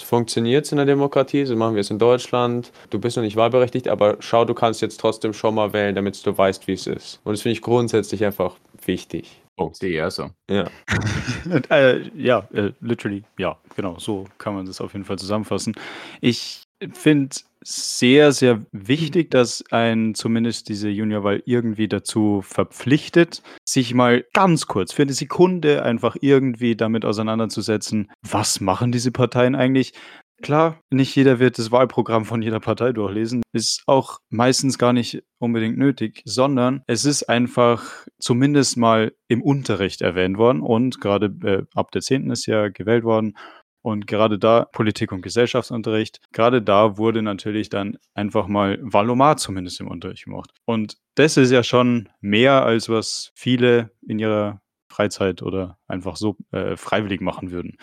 Funktioniert 0.00 0.66
es 0.66 0.72
in 0.72 0.76
der 0.76 0.86
Demokratie, 0.86 1.44
so 1.44 1.56
machen 1.56 1.74
wir 1.74 1.80
es 1.80 1.90
in 1.90 1.98
Deutschland. 1.98 2.72
Du 2.90 2.98
bist 2.98 3.16
noch 3.16 3.24
nicht 3.24 3.36
wahlberechtigt, 3.36 3.88
aber 3.88 4.16
schau, 4.20 4.44
du 4.44 4.54
kannst 4.54 4.82
jetzt 4.82 5.00
trotzdem 5.00 5.32
schon 5.32 5.54
mal 5.54 5.72
wählen, 5.72 5.94
damit 5.94 6.24
du 6.24 6.36
weißt, 6.36 6.66
wie 6.66 6.72
es 6.72 6.86
ist. 6.86 7.20
Und 7.24 7.32
das 7.32 7.42
finde 7.42 7.54
ich 7.54 7.62
grundsätzlich 7.62 8.24
einfach 8.24 8.56
wichtig. 8.84 9.40
Punkt. 9.56 9.76
Sehe 9.76 10.10
so. 10.10 10.30
Ja. 10.50 10.70
äh, 11.70 12.08
ja, 12.16 12.48
äh, 12.52 12.72
literally, 12.80 13.24
ja, 13.38 13.58
genau, 13.76 13.98
so 13.98 14.24
kann 14.38 14.54
man 14.54 14.64
das 14.64 14.80
auf 14.80 14.94
jeden 14.94 15.04
Fall 15.04 15.18
zusammenfassen. 15.18 15.74
Ich 16.22 16.62
finde 16.92 17.36
sehr, 17.62 18.32
sehr 18.32 18.64
wichtig, 18.72 19.30
dass 19.30 19.62
ein 19.70 20.14
zumindest 20.14 20.68
diese 20.68 20.88
Juniorwahl 20.88 21.42
irgendwie 21.44 21.88
dazu 21.88 22.42
verpflichtet, 22.42 23.42
sich 23.64 23.92
mal 23.92 24.24
ganz 24.32 24.66
kurz 24.66 24.92
für 24.92 25.02
eine 25.02 25.12
Sekunde 25.12 25.82
einfach 25.82 26.16
irgendwie 26.20 26.76
damit 26.76 27.04
auseinanderzusetzen, 27.04 28.10
was 28.22 28.60
machen 28.60 28.92
diese 28.92 29.12
Parteien 29.12 29.54
eigentlich? 29.54 29.92
Klar, 30.42 30.80
nicht 30.90 31.14
jeder 31.16 31.38
wird 31.38 31.58
das 31.58 31.70
Wahlprogramm 31.70 32.24
von 32.24 32.40
jeder 32.40 32.60
Partei 32.60 32.92
durchlesen. 32.92 33.42
Ist 33.52 33.82
auch 33.86 34.20
meistens 34.30 34.78
gar 34.78 34.94
nicht 34.94 35.22
unbedingt 35.38 35.76
nötig, 35.76 36.22
sondern 36.24 36.82
es 36.86 37.04
ist 37.04 37.24
einfach 37.24 38.06
zumindest 38.18 38.78
mal 38.78 39.12
im 39.28 39.42
Unterricht 39.42 40.00
erwähnt 40.00 40.38
worden 40.38 40.62
und 40.62 40.98
gerade 40.98 41.26
äh, 41.44 41.62
ab 41.74 41.90
der 41.90 42.00
10. 42.00 42.30
ist 42.30 42.46
ja 42.46 42.68
gewählt 42.68 43.04
worden. 43.04 43.34
Und 43.82 44.06
gerade 44.06 44.38
da, 44.38 44.66
Politik- 44.66 45.12
und 45.12 45.22
Gesellschaftsunterricht, 45.22 46.20
gerade 46.32 46.60
da 46.60 46.98
wurde 46.98 47.22
natürlich 47.22 47.70
dann 47.70 47.98
einfach 48.14 48.46
mal 48.46 48.78
Valomat 48.82 49.40
zumindest 49.40 49.80
im 49.80 49.88
Unterricht 49.88 50.24
gemacht. 50.24 50.50
Und 50.66 50.98
das 51.14 51.36
ist 51.36 51.50
ja 51.50 51.62
schon 51.62 52.08
mehr, 52.20 52.64
als 52.64 52.88
was 52.88 53.32
viele 53.34 53.90
in 54.06 54.18
ihrer 54.18 54.60
Freizeit 54.88 55.42
oder 55.42 55.78
einfach 55.86 56.16
so 56.16 56.36
äh, 56.52 56.76
freiwillig 56.76 57.20
machen 57.20 57.50
würden. 57.50 57.78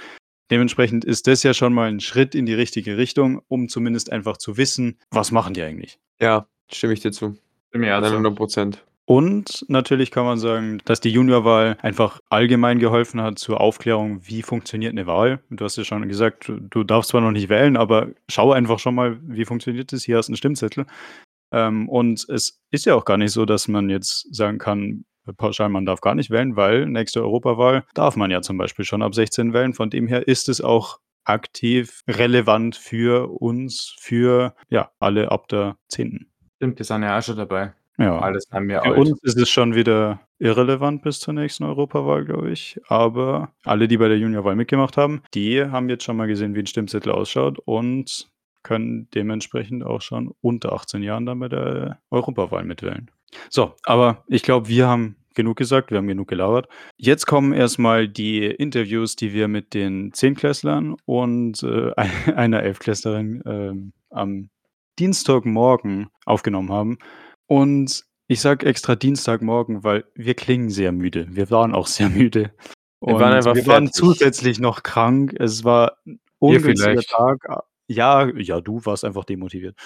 Dementsprechend 0.52 1.04
ist 1.04 1.28
das 1.28 1.44
ja 1.44 1.54
schon 1.54 1.74
mal 1.74 1.90
ein 1.90 2.00
Schritt 2.00 2.36
in 2.36 2.46
die 2.46 2.54
richtige 2.54 2.98
Richtung, 2.98 3.42
um 3.48 3.68
zumindest 3.68 4.12
einfach 4.12 4.38
zu 4.38 4.58
wissen, 4.58 5.00
was 5.12 5.32
machen 5.32 5.54
die 5.54 5.62
eigentlich. 5.62 6.00
Ja, 6.22 6.48
stimme 6.72 6.94
ich 6.94 7.02
dir 7.02 7.12
zu. 7.12 7.38
Bin 7.72 7.82
mir 7.82 7.98
auch 7.98 8.04
so. 8.04 8.12
100 8.12 8.36
Prozent. 8.36 8.86
Und 9.10 9.64
natürlich 9.70 10.12
kann 10.12 10.26
man 10.26 10.38
sagen, 10.38 10.82
dass 10.84 11.00
die 11.00 11.10
Juniorwahl 11.10 11.78
einfach 11.82 12.20
allgemein 12.30 12.78
geholfen 12.78 13.22
hat 13.22 13.40
zur 13.40 13.62
Aufklärung, 13.62 14.20
wie 14.28 14.42
funktioniert 14.42 14.92
eine 14.92 15.08
Wahl. 15.08 15.40
Du 15.50 15.64
hast 15.64 15.78
ja 15.78 15.86
schon 15.86 16.10
gesagt, 16.10 16.52
du 16.52 16.84
darfst 16.84 17.12
zwar 17.12 17.22
noch 17.22 17.32
nicht 17.32 17.48
wählen, 17.48 17.78
aber 17.78 18.10
schau 18.28 18.52
einfach 18.52 18.80
schon 18.80 18.96
mal, 18.96 19.18
wie 19.22 19.46
funktioniert 19.46 19.94
das. 19.94 20.04
Hier 20.04 20.18
hast 20.18 20.28
du 20.28 20.32
einen 20.32 20.38
Stimmzettel. 20.38 20.86
Ähm, 21.54 21.88
und 21.88 22.28
es 22.28 22.62
ist 22.70 22.86
ja 22.86 22.96
auch 22.96 23.06
gar 23.06 23.16
nicht 23.16 23.32
so, 23.32 23.46
dass 23.46 23.70
man 23.70 23.90
jetzt 23.90 24.28
sagen 24.36 24.58
kann, 24.58 25.06
pauschal, 25.38 25.70
man 25.70 25.86
darf 25.86 26.02
gar 26.02 26.14
nicht 26.14 26.30
wählen, 26.30 26.58
weil 26.58 26.86
nächste 26.86 27.22
Europawahl 27.22 27.86
darf 27.94 28.18
man 28.18 28.30
ja 28.30 28.42
zum 28.42 28.58
Beispiel 28.58 28.84
schon 28.84 29.02
ab 29.02 29.16
16 29.16 29.54
wählen. 29.54 29.74
Von 29.74 29.90
dem 29.90 30.10
her 30.10 30.28
ist 30.28 30.50
es 30.50 30.60
auch 30.60 31.00
aktiv 31.24 32.02
relevant 32.10 32.76
für 32.76 33.30
uns, 33.30 33.96
für 34.00 34.54
ja, 34.68 34.92
alle 35.00 35.32
ab 35.32 35.48
der 35.48 35.78
10. 35.88 36.30
Stimmt, 36.58 36.80
die 36.80 36.84
sind 36.84 37.04
ja 37.04 37.18
auch 37.18 37.24
schon 37.24 37.38
dabei. 37.38 37.74
Ja. 37.98 38.20
Alles 38.20 38.48
haben 38.52 38.70
wir 38.70 38.82
Für 38.82 38.90
alt. 38.90 38.98
uns 38.98 39.24
ist 39.24 39.38
es 39.38 39.50
schon 39.50 39.74
wieder 39.74 40.20
irrelevant 40.40 41.02
bis 41.02 41.20
zur 41.20 41.34
nächsten 41.34 41.64
Europawahl, 41.64 42.26
glaube 42.26 42.52
ich. 42.52 42.80
Aber 42.88 43.52
alle, 43.64 43.88
die 43.88 43.98
bei 43.98 44.08
der 44.08 44.20
Juniorwahl 44.20 44.56
mitgemacht 44.56 44.98
haben, 44.98 45.24
die 45.34 45.64
haben 45.64 45.90
jetzt 45.90 46.04
schon 46.04 46.18
mal 46.18 46.28
gesehen, 46.28 46.54
wie 46.54 46.60
ein 46.60 46.68
Stimmzettel 46.68 47.12
ausschaut 47.12 47.58
und 47.60 48.30
können 48.62 49.08
dementsprechend 49.16 49.84
auch 49.84 50.02
schon 50.02 50.34
unter 50.42 50.74
18 50.74 51.02
Jahren 51.02 51.26
dann 51.26 51.40
bei 51.40 51.50
der 51.50 52.00
Europawahl 52.12 52.66
mitwählen. 52.66 53.10
So, 53.50 53.74
aber 53.84 54.24
ich 54.28 54.44
glaube, 54.44 54.68
wir 54.68 54.88
haben 54.88 55.16
genug 55.34 55.58
gesagt, 55.58 55.92
wir 55.92 56.00
haben 56.00 56.08
genug 56.08 56.28
gelauert. 56.28 56.68
Jetzt 56.98 57.26
kommen 57.28 57.54
erstmal 57.54 58.08
die 58.08 58.46
Interviews, 58.46 59.16
die 59.16 59.34
wir 59.34 59.48
mit 59.48 59.74
den 59.74 60.12
Zehnklässlern 60.12 60.98
und 61.06 61.64
äh, 61.64 61.94
einer 62.36 62.62
Elfklässlerin 62.64 63.42
ähm, 63.46 63.94
am 64.10 64.50
Dienstagmorgen 65.00 66.10
aufgenommen 66.26 66.72
haben. 66.72 66.98
Und 67.48 68.06
ich 68.28 68.42
sage 68.42 68.66
extra 68.66 68.96
Dienstagmorgen, 68.96 69.84
weil 69.84 70.06
wir 70.14 70.34
klingen 70.36 70.70
sehr 70.70 70.92
müde. 70.92 71.28
Wir 71.30 71.50
waren 71.50 71.74
auch 71.74 71.88
sehr 71.88 72.10
müde. 72.10 72.52
Wir 73.00 73.14
Und 73.14 73.20
waren 73.20 73.34
einfach 73.34 73.56
wir 73.56 73.66
waren 73.68 73.92
zusätzlich 73.92 74.60
noch 74.60 74.84
krank. 74.84 75.34
Es 75.40 75.64
war 75.64 75.98
ein 76.06 76.20
ungünstiger. 76.40 77.02
Tag. 77.02 77.64
Ja, 77.88 78.30
ja, 78.36 78.60
du 78.60 78.86
warst 78.86 79.06
einfach 79.06 79.24
demotiviert. 79.24 79.78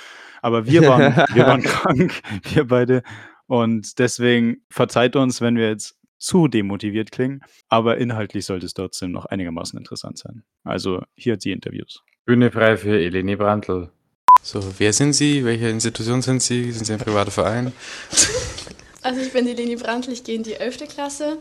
Aber 0.41 0.65
wir 0.65 0.87
waren, 0.87 1.15
wir 1.35 1.45
waren 1.45 1.61
krank, 1.63 2.21
wir 2.53 2.67
beide. 2.67 3.03
Und 3.45 3.99
deswegen 3.99 4.63
verzeiht 4.69 5.15
uns, 5.15 5.39
wenn 5.41 5.55
wir 5.55 5.69
jetzt 5.69 5.99
zu 6.17 6.47
demotiviert 6.47 7.11
klingen. 7.11 7.41
Aber 7.69 7.97
inhaltlich 7.97 8.45
sollte 8.45 8.65
es 8.65 8.73
trotzdem 8.73 9.11
noch 9.11 9.25
einigermaßen 9.25 9.77
interessant 9.77 10.17
sein. 10.17 10.43
Also 10.63 11.03
hier 11.15 11.37
die 11.37 11.51
Interviews. 11.51 12.03
Bühne 12.25 12.49
frei 12.51 12.77
für 12.77 12.97
Eleni 12.99 13.35
Brandl. 13.35 13.91
So, 14.43 14.61
wer 14.79 14.91
sind 14.91 15.13
Sie? 15.13 15.45
Welche 15.45 15.69
Institution 15.69 16.21
sind 16.21 16.41
Sie? 16.41 16.71
Sind 16.71 16.85
Sie 16.85 16.93
ein 16.93 16.99
privater 16.99 17.31
Verein? 17.31 17.73
Also 19.03 19.21
ich 19.21 19.31
bin 19.33 19.45
die 19.45 19.53
Leni 19.53 19.75
Brandl, 19.75 20.11
ich 20.11 20.23
gehe 20.23 20.35
in 20.35 20.43
die 20.43 20.53
11. 20.53 20.87
Klasse. 20.87 21.37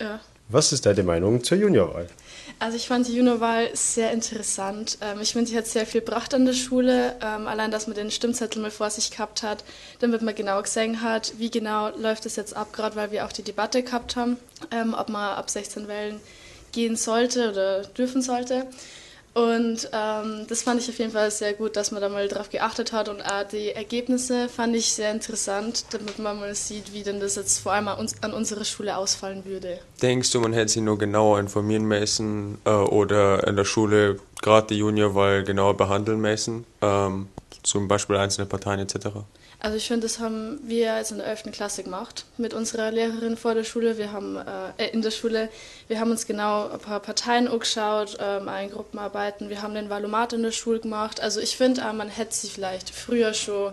Ja. 0.00 0.20
Was 0.48 0.72
ist 0.72 0.86
deine 0.86 1.02
Meinung 1.02 1.42
zur 1.42 1.58
Juniorwahl? 1.58 2.06
Also 2.58 2.76
ich 2.76 2.86
fand 2.86 3.08
die 3.08 3.16
Juniorwahl 3.16 3.70
sehr 3.72 4.12
interessant. 4.12 4.98
Ähm, 5.00 5.20
ich 5.20 5.32
finde, 5.32 5.50
sie 5.50 5.56
hat 5.56 5.66
sehr 5.66 5.86
viel 5.86 6.02
gebracht 6.02 6.34
an 6.34 6.44
der 6.44 6.52
Schule. 6.52 7.16
Ähm, 7.22 7.46
allein, 7.48 7.70
dass 7.70 7.86
man 7.86 7.96
den 7.96 8.10
Stimmzettel 8.10 8.60
mal 8.60 8.70
vor 8.70 8.90
sich 8.90 9.10
gehabt 9.10 9.42
hat, 9.42 9.64
damit 10.00 10.22
man 10.22 10.34
genau 10.34 10.60
gesehen 10.62 11.02
hat, 11.02 11.32
wie 11.38 11.50
genau 11.50 11.90
läuft 11.96 12.26
es 12.26 12.36
jetzt 12.36 12.54
ab, 12.54 12.72
gerade 12.72 12.94
weil 12.96 13.10
wir 13.10 13.26
auch 13.26 13.32
die 13.32 13.42
Debatte 13.42 13.82
gehabt 13.82 14.16
haben, 14.16 14.36
ähm, 14.70 14.94
ob 14.94 15.08
man 15.08 15.36
ab 15.36 15.50
16 15.50 15.88
wählen 15.88 16.20
gehen 16.72 16.96
sollte 16.96 17.50
oder 17.50 17.82
dürfen 17.82 18.22
sollte. 18.22 18.66
Und 19.34 19.90
ähm, 19.92 20.46
das 20.48 20.62
fand 20.62 20.80
ich 20.80 20.88
auf 20.88 20.98
jeden 20.98 21.10
Fall 21.10 21.28
sehr 21.32 21.54
gut, 21.54 21.74
dass 21.76 21.90
man 21.90 22.00
da 22.00 22.08
mal 22.08 22.28
drauf 22.28 22.50
geachtet 22.50 22.92
hat. 22.92 23.08
Und 23.08 23.20
auch 23.20 23.42
die 23.42 23.70
Ergebnisse 23.70 24.48
fand 24.48 24.76
ich 24.76 24.92
sehr 24.92 25.10
interessant, 25.10 25.86
damit 25.90 26.20
man 26.20 26.38
mal 26.38 26.54
sieht, 26.54 26.92
wie 26.92 27.02
denn 27.02 27.18
das 27.18 27.34
jetzt 27.34 27.58
vor 27.58 27.72
allem 27.72 27.88
an, 27.88 27.98
uns, 27.98 28.22
an 28.22 28.32
unsere 28.32 28.64
Schule 28.64 28.96
ausfallen 28.96 29.44
würde. 29.44 29.80
Denkst 30.00 30.30
du, 30.30 30.40
man 30.40 30.52
hätte 30.52 30.68
sich 30.68 30.82
nur 30.82 30.98
genauer 30.98 31.40
informieren 31.40 31.84
müssen 31.84 32.58
äh, 32.64 32.70
oder 32.70 33.46
in 33.48 33.56
der 33.56 33.64
Schule 33.64 34.20
gerade 34.40 34.68
die 34.68 34.78
Juniorwahl 34.78 35.42
genauer 35.42 35.76
behandeln 35.76 36.20
müssen? 36.20 36.64
Ähm, 36.80 37.28
zum 37.64 37.88
Beispiel 37.88 38.16
einzelne 38.16 38.46
Parteien 38.46 38.78
etc. 38.78 39.08
Also 39.64 39.78
ich 39.78 39.88
finde, 39.88 40.02
das 40.02 40.18
haben 40.18 40.60
wir 40.62 40.98
jetzt 40.98 41.10
in 41.10 41.16
der 41.16 41.26
11. 41.26 41.44
Klasse 41.50 41.82
gemacht 41.82 42.26
mit 42.36 42.52
unserer 42.52 42.90
Lehrerin 42.90 43.38
vor 43.38 43.54
der 43.54 43.64
Schule. 43.64 43.96
Wir 43.96 44.12
haben 44.12 44.36
äh, 44.36 44.88
in 44.92 45.00
der 45.00 45.10
Schule, 45.10 45.48
wir 45.88 46.00
haben 46.00 46.10
uns 46.10 46.26
genau 46.26 46.68
ein 46.68 46.78
paar 46.78 47.00
Parteien 47.00 47.48
angeschaut, 47.48 48.18
ähm, 48.20 48.50
ein 48.50 48.70
Gruppenarbeiten. 48.70 49.48
Wir 49.48 49.62
haben 49.62 49.72
den 49.72 49.88
Valomat 49.88 50.34
in 50.34 50.42
der 50.42 50.50
Schule 50.50 50.80
gemacht. 50.80 51.22
Also 51.22 51.40
ich 51.40 51.56
finde, 51.56 51.80
äh, 51.80 51.94
man 51.94 52.10
hätte 52.10 52.34
sich 52.34 52.52
vielleicht 52.52 52.90
früher 52.90 53.32
schon 53.32 53.72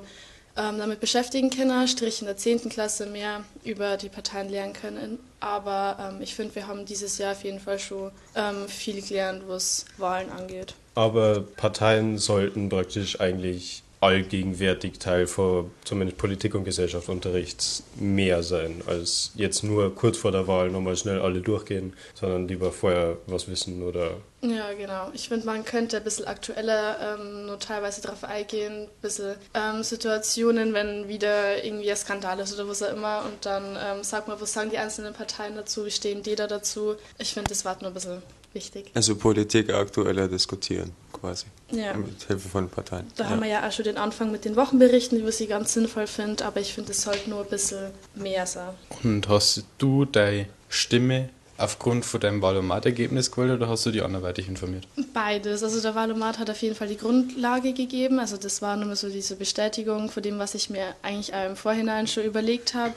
ähm, 0.55 0.77
damit 0.77 1.01
beschäftigen 1.01 1.50
können, 1.50 1.86
strich 1.89 2.21
in 2.21 2.27
der 2.27 2.38
10. 2.38 2.69
Klasse 2.69 3.05
mehr 3.07 3.43
über 3.65 3.98
die 3.98 4.07
Parteien 4.07 4.48
lernen 4.48 4.71
können. 4.71 5.19
Aber 5.41 5.98
ähm, 6.00 6.21
ich 6.21 6.36
finde, 6.36 6.55
wir 6.55 6.67
haben 6.67 6.86
dieses 6.86 7.17
Jahr 7.17 7.33
auf 7.33 7.43
jeden 7.43 7.60
Fall 7.60 7.79
schon 7.79 8.13
ähm, 8.36 8.69
viel 8.69 9.01
gelernt, 9.01 9.43
was 9.45 9.83
Wahlen 9.98 10.29
angeht. 10.29 10.74
Aber 10.95 11.41
Parteien 11.41 12.17
sollten 12.17 12.69
praktisch 12.69 13.19
eigentlich 13.19 13.83
allgegenwärtig 14.01 14.98
Teil 14.98 15.27
von 15.27 15.72
zumindest 15.86 16.17
Politik- 16.17 16.55
und 16.55 16.65
Gesellschaftsunterrichts 16.65 17.84
mehr 17.96 18.41
sein, 18.41 18.81
als 18.88 19.31
jetzt 19.36 19.63
nur 19.63 19.93
kurz 19.93 20.17
vor 20.17 20.31
der 20.31 20.48
Wahl 20.48 20.72
nochmal 20.72 20.98
schnell 20.98 21.22
alle 21.22 21.41
durchgehen, 21.41 21.93
sondern 22.15 22.48
lieber 22.48 22.72
vorher 22.72 23.17
was 23.27 23.48
wissen 23.48 23.84
oder 23.84 24.15
Ja, 24.41 24.74
genau. 24.74 25.12
Ich 25.13 25.29
finde, 25.29 25.46
man 25.46 25.63
könnte 25.63 25.98
ein 25.98 26.03
bisschen 26.03 26.25
aktueller 26.25 27.20
ähm, 27.20 27.46
nur 27.46 27.60
teilweise 27.60 28.01
darauf 28.01 28.24
eingehen, 28.24 28.84
ein 28.84 28.89
bisschen 29.03 29.36
ähm, 29.53 29.84
Situationen, 29.84 30.74
wenn 30.74 31.08
wieder 31.08 31.63
irgendwie 31.63 31.91
ein 31.91 31.98
Skandal 31.98 32.39
ist 32.39 32.55
oder 32.55 32.67
was 32.67 32.81
auch 32.81 32.93
immer 32.93 33.24
und 33.25 33.46
dann 33.46 33.77
ähm, 33.79 34.03
sagt 34.03 34.27
man, 34.27 34.41
was 34.41 34.51
sagen 34.51 34.72
die 34.72 34.79
einzelnen 34.79 35.13
Parteien 35.13 35.55
dazu, 35.55 35.86
wie 35.86 35.91
stehen 35.91 36.24
die 36.24 36.34
da 36.34 36.48
dazu. 36.48 36.96
Ich 37.20 37.36
finde, 37.36 37.50
das 37.50 37.65
war 37.65 37.77
nur 37.79 37.91
ein 37.91 37.93
bisschen 37.93 38.24
wichtig. 38.53 38.89
Also 38.96 39.15
Politik 39.15 39.72
aktueller 39.72 40.27
diskutieren, 40.27 40.91
quasi. 41.22 41.46
Ja. 41.72 41.94
Mit 41.94 42.24
Hilfe 42.24 42.50
von 42.50 42.70
Parteien. 42.70 43.08
Da 43.16 43.24
ja. 43.24 43.30
haben 43.30 43.42
wir 43.42 43.48
ja 43.48 43.68
auch 43.68 43.72
schon 43.72 43.86
den 43.86 43.98
Anfang 43.98 44.32
mit 44.32 44.44
den 44.44 44.56
Wochenberichten, 44.56 45.25
was 45.25 45.40
ich 45.40 45.50
ganz 45.50 45.74
sinnvoll 45.74 46.08
finde, 46.08 46.44
aber 46.46 46.60
ich 46.60 46.74
finde, 46.74 46.92
es 46.92 47.01
sollte 47.01 47.30
nur 47.30 47.42
ein 47.42 47.50
bisschen 47.50 47.92
mehr 48.16 48.46
sein. 48.46 48.70
Und 49.04 49.30
hast 49.30 49.63
du 49.78 50.06
deine 50.06 50.48
Stimme 50.68 51.30
aufgrund 51.62 52.06
von 52.06 52.20
deinem 52.20 52.42
Wahlomat-Ergebnis 52.42 53.32
gewählt 53.32 53.51
oder 53.51 53.70
hast 53.70 53.86
du 53.86 53.92
die 53.92 54.01
anderweitig 54.01 54.48
informiert? 54.48 54.88
Beides. 55.13 55.63
Also 55.63 55.80
der 55.82 55.94
Valomat 55.94 56.40
hat 56.40 56.50
auf 56.50 56.62
jeden 56.62 56.75
Fall 56.75 56.88
die 56.88 56.98
Grundlage 56.98 57.74
gegeben. 57.74 58.20
Also 58.20 58.38
das 58.38 58.62
war 58.62 58.75
nur 58.78 58.88
mal 58.88 58.96
so 58.96 59.10
diese 59.10 59.36
Bestätigung 59.36 60.10
von 60.10 60.24
dem, 60.24 60.40
was 60.40 60.56
ich 60.56 60.70
mir 60.70 60.96
eigentlich 61.04 61.32
im 61.34 61.56
Vorhinein 61.56 62.08
schon 62.08 62.24
überlegt 62.24 62.74
habe. 62.74 62.94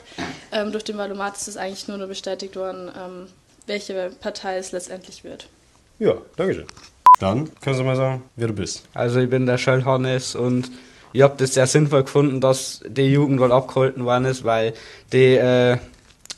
Ähm, 0.51 0.71
durch 0.71 0.83
den 0.83 0.97
Valomat 0.97 1.37
ist 1.37 1.47
es 1.47 1.57
eigentlich 1.57 1.87
nur 1.87 1.97
noch 1.97 2.07
bestätigt 2.07 2.55
worden, 2.55 2.91
ähm, 2.97 3.27
welche 3.67 4.11
Partei 4.19 4.57
es 4.57 4.71
letztendlich 4.71 5.23
wird. 5.23 5.47
ja, 5.99 6.17
Dankeschön. 6.35 6.65
Dann 7.19 7.49
können 7.61 7.77
Sie 7.77 7.83
mal 7.83 7.95
sagen, 7.95 8.23
wer 8.35 8.47
du 8.47 8.53
bist. 8.53 8.83
Also 8.93 9.19
ich 9.19 9.29
bin 9.29 9.45
der 9.45 9.57
Schöll 9.57 9.85
Hannes 9.85 10.35
und 10.35 10.69
ich 11.13 11.21
habe 11.21 11.35
das 11.37 11.53
sehr 11.53 11.67
sinnvoll 11.67 12.03
gefunden, 12.03 12.41
dass 12.41 12.81
die 12.85 13.11
Jugendwahl 13.11 13.51
abgehalten 13.51 14.03
worden 14.03 14.25
ist, 14.25 14.43
weil 14.43 14.73
die 15.13 15.35
äh, 15.35 15.77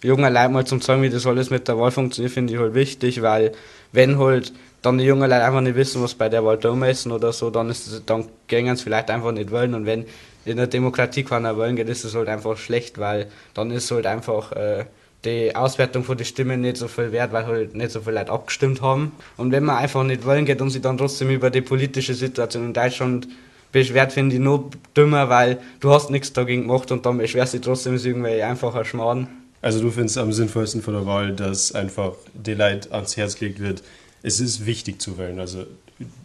jungen 0.03 0.31
Leute 0.31 0.49
mal 0.49 0.65
zum 0.65 0.81
sagen, 0.81 1.01
wie 1.01 1.09
das 1.09 1.25
alles 1.25 1.49
mit 1.49 1.67
der 1.67 1.79
Wahl 1.79 1.91
funktioniert, 1.91 2.33
finde 2.33 2.53
ich 2.53 2.59
halt 2.59 2.75
wichtig, 2.75 3.21
weil 3.21 3.53
wenn 3.91 4.19
halt 4.19 4.53
dann 4.83 4.99
die 4.99 5.05
jungen 5.05 5.29
Leute 5.29 5.43
einfach 5.43 5.61
nicht 5.61 5.75
wissen, 5.75 6.03
was 6.03 6.13
bei 6.13 6.29
der 6.29 6.45
Wahl 6.45 6.57
da 6.57 6.73
ist 6.85 7.07
oder 7.07 7.33
so, 7.33 7.49
dann 7.49 7.69
ist 7.69 7.87
es, 7.87 8.05
dann 8.05 8.25
gehen 8.47 8.75
sie 8.75 8.83
vielleicht 8.83 9.09
einfach 9.09 9.31
nicht 9.31 9.49
wollen 9.49 9.73
und 9.73 9.87
wenn 9.87 10.05
in 10.45 10.57
der 10.57 10.67
Demokratie 10.67 11.23
keiner 11.23 11.57
wollen 11.57 11.75
geht, 11.75 11.89
ist 11.89 12.05
es 12.05 12.15
halt 12.15 12.29
einfach 12.29 12.57
schlecht, 12.57 12.99
weil 12.99 13.27
dann 13.53 13.71
ist 13.71 13.89
halt 13.91 14.05
einfach 14.05 14.51
äh, 14.51 14.85
die 15.25 15.55
Auswertung 15.55 16.03
von 16.03 16.17
den 16.17 16.25
Stimmen 16.25 16.61
nicht 16.61 16.77
so 16.77 16.87
viel 16.87 17.11
wert, 17.11 17.31
weil 17.31 17.45
halt 17.45 17.75
nicht 17.75 17.91
so 17.91 18.01
viele 18.01 18.19
Leute 18.19 18.31
abgestimmt 18.31 18.81
haben. 18.81 19.11
Und 19.35 19.51
wenn 19.51 19.63
man 19.63 19.77
einfach 19.77 20.03
nicht 20.03 20.25
wollen 20.25 20.45
geht 20.45 20.61
und 20.61 20.69
sich 20.69 20.81
dann 20.81 20.97
trotzdem 20.97 21.29
über 21.29 21.49
die 21.49 21.61
politische 21.61 22.13
Situation 22.13 22.65
in 22.65 22.73
Deutschland 22.73 23.27
beschwert, 23.71 24.13
finde 24.13 24.35
ich 24.35 24.41
nur 24.41 24.69
dümmer, 24.95 25.29
weil 25.29 25.59
du 25.79 25.91
hast 25.91 26.09
nichts 26.09 26.33
dagegen 26.33 26.63
gemacht 26.63 26.91
und 26.91 27.05
dann 27.05 27.17
beschwerst 27.17 27.53
du 27.53 27.57
dich 27.57 27.65
trotzdem 27.65 27.95
ist 27.95 28.05
irgendwie 28.05 28.41
einfacher 28.41 28.85
Schmarrn. 28.85 29.27
Also 29.61 29.81
du 29.81 29.89
findest 29.89 30.17
am 30.17 30.31
sinnvollsten 30.31 30.81
von 30.81 30.93
der 30.93 31.05
Wahl, 31.05 31.33
dass 31.33 31.73
einfach 31.73 32.13
die 32.33 32.53
Leute 32.53 32.91
ans 32.93 33.17
Herz 33.17 33.35
gelegt 33.35 33.59
wird, 33.59 33.83
es 34.23 34.39
ist 34.39 34.65
wichtig 34.65 35.01
zu 35.01 35.17
wählen. 35.17 35.39
Also 35.39 35.65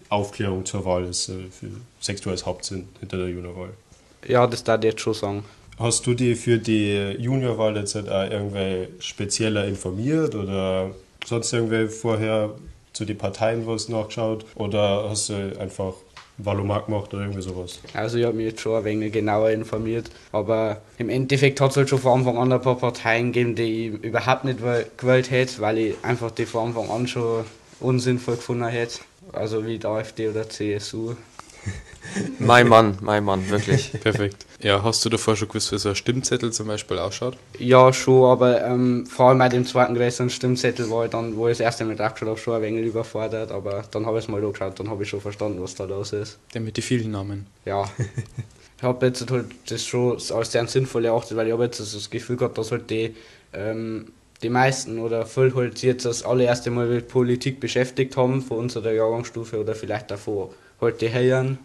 Aufklärung 0.09 0.67
zur 0.67 0.85
Wahl 0.85 1.05
ist 1.05 1.31
äh, 1.31 1.35
für 1.51 2.31
als 2.31 2.45
Hauptsinn 2.45 2.89
hinter 3.01 3.17
der 3.17 3.29
Juniorwahl. 3.29 3.71
Ja, 4.27 4.47
das 4.47 4.63
darf 4.63 4.81
ich 4.81 4.85
jetzt 4.85 5.01
schon 5.01 5.15
sagen. 5.15 5.45
Hast 5.83 6.07
du 6.07 6.15
dich 6.15 6.39
für 6.39 6.59
die 6.59 7.17
Juniorwahl 7.19 7.77
jetzt 7.77 7.97
halt 7.97 8.09
auch 8.09 8.31
irgendwie 8.31 8.87
spezieller 9.01 9.67
informiert 9.67 10.37
oder 10.37 10.93
sonst 11.27 11.53
irgendwie 11.53 11.89
vorher 11.89 12.51
zu 12.93 13.05
den 13.05 13.19
Parteien 13.19 13.67
was 13.67 13.89
nachgeschaut 13.89 14.45
oder 14.55 15.09
hast 15.11 15.31
du 15.31 15.59
einfach 15.59 15.95
Valomat 16.39 16.87
gemacht 16.87 17.13
oder 17.13 17.25
irgendwie 17.25 17.43
sowas? 17.43 17.81
Also 17.95 18.19
ich 18.19 18.25
habe 18.25 18.37
mich 18.37 18.47
jetzt 18.47 18.61
schon 18.61 18.77
ein 18.77 18.85
wenig 18.85 19.13
genauer 19.13 19.51
informiert, 19.51 20.09
aber 20.31 20.83
im 20.99 21.09
Endeffekt 21.09 21.61
hat 21.61 21.73
es 21.73 21.77
halt 21.77 21.89
schon 21.89 21.99
von 21.99 22.21
Anfang 22.21 22.39
an 22.39 22.53
ein 22.53 22.63
paar 22.63 22.77
Parteien 22.77 23.33
gegeben, 23.33 23.57
die 23.57 23.89
ich 23.89 24.05
überhaupt 24.05 24.45
nicht 24.45 24.61
gewählt 24.97 25.31
hätte, 25.33 25.61
weil 25.61 25.79
ich 25.79 25.95
einfach 26.03 26.31
die 26.31 26.47
von 26.47 26.69
Anfang 26.69 26.91
an 26.91 27.09
schon 27.09 27.45
unsinnvoll 27.81 28.37
gefunden 28.37 28.69
hätte. 28.69 29.01
Also 29.33 29.67
wie 29.67 29.79
die 29.79 29.87
AfD 29.87 30.29
oder 30.29 30.49
CSU. 30.49 31.15
Mein 32.39 32.69
Mann, 32.69 32.99
mein 33.01 33.25
Mann, 33.25 33.49
wirklich. 33.49 33.93
Perfekt. 34.03 34.47
Ja, 34.63 34.85
hast 34.85 35.05
du 35.05 35.09
davor 35.09 35.35
schon 35.35 35.49
gewusst, 35.49 35.73
wie 35.73 35.79
so 35.79 35.89
ein 35.89 35.97
Stimmzettel 35.97 36.53
zum 36.53 36.69
Beispiel 36.69 36.97
ausschaut? 36.99 37.37
Ja, 37.59 37.93
schon, 37.93 38.31
aber 38.31 38.65
ähm, 38.65 39.07
vor 39.07 39.29
allem 39.29 39.39
bei 39.39 39.49
dem 39.49 39.67
zweiten 39.67 39.97
größeren 39.97 40.31
Stimmzettel 40.31 40.89
war 40.89 41.05
ich 41.05 41.11
dann, 41.11 41.37
wo 41.37 41.49
ich 41.49 41.59
das 41.59 41.61
erste 41.61 41.85
Mal 41.85 41.97
draufgeschaut 41.97 42.29
habe, 42.29 42.39
schon 42.39 42.55
ein 42.55 42.63
wenig 42.63 42.87
überfordert, 42.87 43.51
aber 43.51 43.85
dann 43.91 44.07
habe 44.07 44.19
ich 44.19 44.25
es 44.25 44.29
mal 44.29 44.43
angeschaut, 44.43 44.79
dann 44.79 44.89
habe 44.89 45.03
ich 45.03 45.09
schon 45.09 45.21
verstanden, 45.21 45.61
was 45.61 45.75
da 45.75 45.85
los 45.85 46.13
ist. 46.13 46.39
Der 46.55 46.61
mit 46.61 46.77
den 46.77 46.85
vielen 46.85 47.11
Namen. 47.11 47.47
Ja. 47.65 47.91
ich 48.77 48.83
habe 48.83 49.05
jetzt 49.07 49.29
halt 49.29 49.47
das 49.69 49.85
schon 49.85 50.13
als 50.33 50.53
sehr 50.53 50.67
sinnvoll 50.69 51.07
erachtet, 51.07 51.37
weil 51.37 51.49
ich 51.49 51.53
habe 51.53 51.65
jetzt 51.65 51.81
das 51.81 52.09
Gefühl 52.09 52.37
gehabt, 52.37 52.57
dass 52.57 52.71
halt 52.71 52.89
die, 52.89 53.17
ähm, 53.53 54.13
die 54.45 54.49
meisten 54.49 55.01
oder 55.01 55.27
viele 55.27 55.57
halt 55.57 55.77
sich 55.77 55.89
jetzt 55.89 56.05
das 56.05 56.23
allererste 56.23 56.71
Mal 56.71 56.87
mit 56.87 57.09
Politik 57.09 57.59
beschäftigt 57.59 58.17
haben, 58.17 58.41
von 58.41 58.59
unserer 58.59 58.93
Jahrgangsstufe 58.93 59.59
oder 59.59 59.75
vielleicht 59.75 60.13
davor 60.13 60.55
halt 60.81 61.01
die 61.01 61.09
Herren. 61.09 61.59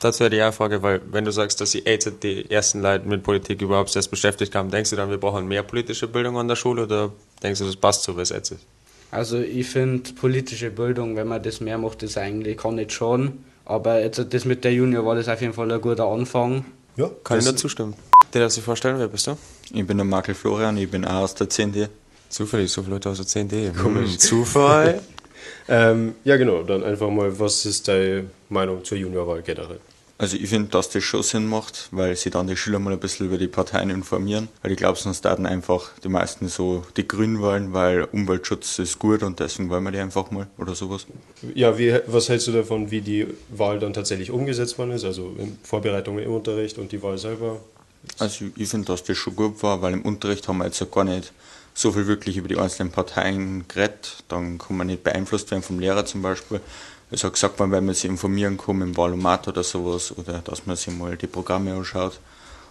Das 0.00 0.20
wäre 0.20 0.30
die 0.30 0.40
eine 0.40 0.52
Frage, 0.52 0.82
weil 0.82 1.00
wenn 1.10 1.24
du 1.24 1.30
sagst, 1.30 1.60
dass 1.60 1.72
die 1.72 1.80
jetzt 1.84 2.10
die 2.22 2.50
ersten 2.50 2.80
Leute 2.80 3.06
mit 3.06 3.22
Politik 3.22 3.60
überhaupt 3.60 3.94
erst 3.94 4.10
beschäftigt 4.10 4.54
haben, 4.54 4.70
denkst 4.70 4.90
du 4.90 4.96
dann, 4.96 5.10
wir 5.10 5.18
brauchen 5.18 5.46
mehr 5.46 5.62
politische 5.62 6.08
Bildung 6.08 6.38
an 6.38 6.48
der 6.48 6.56
Schule 6.56 6.84
oder 6.84 7.12
denkst 7.42 7.60
du, 7.60 7.66
das 7.66 7.76
passt 7.76 8.04
so, 8.04 8.16
wie 8.16 8.22
es 8.22 8.30
jetzt 8.30 8.52
ist? 8.52 8.64
Also 9.10 9.38
ich 9.38 9.66
finde 9.66 10.12
politische 10.14 10.70
Bildung, 10.70 11.14
wenn 11.16 11.28
man 11.28 11.42
das 11.42 11.60
mehr 11.60 11.78
macht, 11.78 12.02
ist 12.02 12.18
eigentlich 12.18 12.56
kann 12.56 12.76
nicht 12.76 12.92
schon. 12.92 13.44
Aber 13.64 14.00
jetzt 14.00 14.24
das 14.30 14.44
mit 14.44 14.64
der 14.64 14.72
Junior 14.72 15.06
war 15.06 15.14
das 15.14 15.28
auf 15.28 15.40
jeden 15.40 15.52
Fall 15.52 15.70
ein 15.70 15.80
guter 15.80 16.06
Anfang. 16.06 16.64
Ja, 16.96 17.10
Kann 17.22 17.38
ich 17.38 17.44
nur 17.44 17.56
zustimmen. 17.56 17.94
Der 18.32 18.42
darf 18.42 18.52
sich 18.52 18.64
vorstellen, 18.64 18.98
wer 18.98 19.08
bist 19.08 19.26
du? 19.26 19.36
Ich 19.72 19.86
bin 19.86 19.96
der 19.96 20.04
Markel 20.04 20.34
Florian, 20.34 20.76
ich 20.76 20.90
bin 20.90 21.04
auch 21.04 21.22
aus 21.22 21.34
der 21.34 21.48
10D. 21.48 21.88
Zufällig, 22.28 22.72
so 22.72 22.82
viele 22.82 22.94
Leute 22.94 23.10
aus 23.10 23.18
der 23.18 23.26
10D. 23.26 23.76
Komisch. 23.76 24.18
Zufall. 24.18 25.00
Ähm, 25.68 26.14
ja, 26.24 26.36
genau. 26.36 26.62
Dann 26.62 26.84
einfach 26.84 27.10
mal, 27.10 27.38
was 27.38 27.66
ist 27.66 27.88
deine 27.88 28.26
Meinung 28.48 28.84
zur 28.84 28.98
Juniorwahl 28.98 29.42
generell? 29.42 29.80
Also 30.16 30.36
ich 30.36 30.48
finde, 30.48 30.68
dass 30.70 30.90
das 30.90 31.02
schon 31.02 31.24
Sinn 31.24 31.46
macht, 31.46 31.88
weil 31.90 32.14
sie 32.14 32.30
dann 32.30 32.46
die 32.46 32.56
Schüler 32.56 32.78
mal 32.78 32.92
ein 32.92 33.00
bisschen 33.00 33.26
über 33.26 33.36
die 33.36 33.48
Parteien 33.48 33.90
informieren. 33.90 34.48
Weil 34.62 34.70
ich 34.70 34.78
glaube, 34.78 34.96
sonst 34.96 35.24
werden 35.24 35.44
einfach 35.44 35.90
die 36.04 36.08
meisten 36.08 36.48
so 36.48 36.84
die 36.96 37.06
Grünen 37.06 37.40
wollen, 37.40 37.72
weil 37.72 38.04
Umweltschutz 38.04 38.78
ist 38.78 39.00
gut 39.00 39.24
und 39.24 39.40
deswegen 39.40 39.70
wollen 39.70 39.82
wir 39.82 39.90
die 39.90 39.98
einfach 39.98 40.30
mal 40.30 40.46
oder 40.56 40.76
sowas. 40.76 41.06
Ja, 41.54 41.76
wie, 41.78 41.98
was 42.06 42.28
hältst 42.28 42.46
du 42.46 42.52
davon, 42.52 42.92
wie 42.92 43.00
die 43.00 43.26
Wahl 43.50 43.80
dann 43.80 43.92
tatsächlich 43.92 44.30
umgesetzt 44.30 44.78
worden 44.78 44.92
ist? 44.92 45.04
Also 45.04 45.34
in 45.36 45.58
Vorbereitungen 45.64 46.22
im 46.22 46.32
Unterricht 46.32 46.78
und 46.78 46.92
die 46.92 47.02
Wahl 47.02 47.18
selber? 47.18 47.60
Also 48.18 48.44
ich 48.56 48.68
finde, 48.68 48.86
dass 48.86 49.02
das 49.02 49.16
schon 49.16 49.34
gut 49.34 49.62
war, 49.64 49.82
weil 49.82 49.94
im 49.94 50.02
Unterricht 50.02 50.46
haben 50.46 50.58
wir 50.58 50.66
jetzt 50.66 50.78
ja 50.78 50.86
gar 50.86 51.04
nicht 51.04 51.32
so 51.74 51.92
viel 51.92 52.06
wirklich 52.06 52.36
über 52.36 52.48
die 52.48 52.58
einzelnen 52.58 52.92
Parteien 52.92 53.66
geredet. 53.68 54.24
Dann 54.28 54.58
kann 54.58 54.76
man 54.76 54.86
nicht 54.86 55.02
beeinflusst 55.02 55.50
werden 55.50 55.62
vom 55.62 55.80
Lehrer 55.80 56.06
zum 56.06 56.22
Beispiel. 56.22 56.60
Es 57.10 57.24
hat 57.24 57.34
gesagt, 57.34 57.58
man, 57.58 57.70
wenn 57.72 57.84
man 57.84 57.94
sich 57.94 58.06
informieren 58.06 58.56
kann 58.56 58.80
im 58.80 58.96
Wahlomat 58.96 59.48
oder 59.48 59.62
sowas 59.62 60.16
oder 60.16 60.38
dass 60.38 60.66
man 60.66 60.76
sich 60.76 60.94
mal 60.94 61.16
die 61.16 61.26
Programme 61.26 61.74
anschaut. 61.74 62.18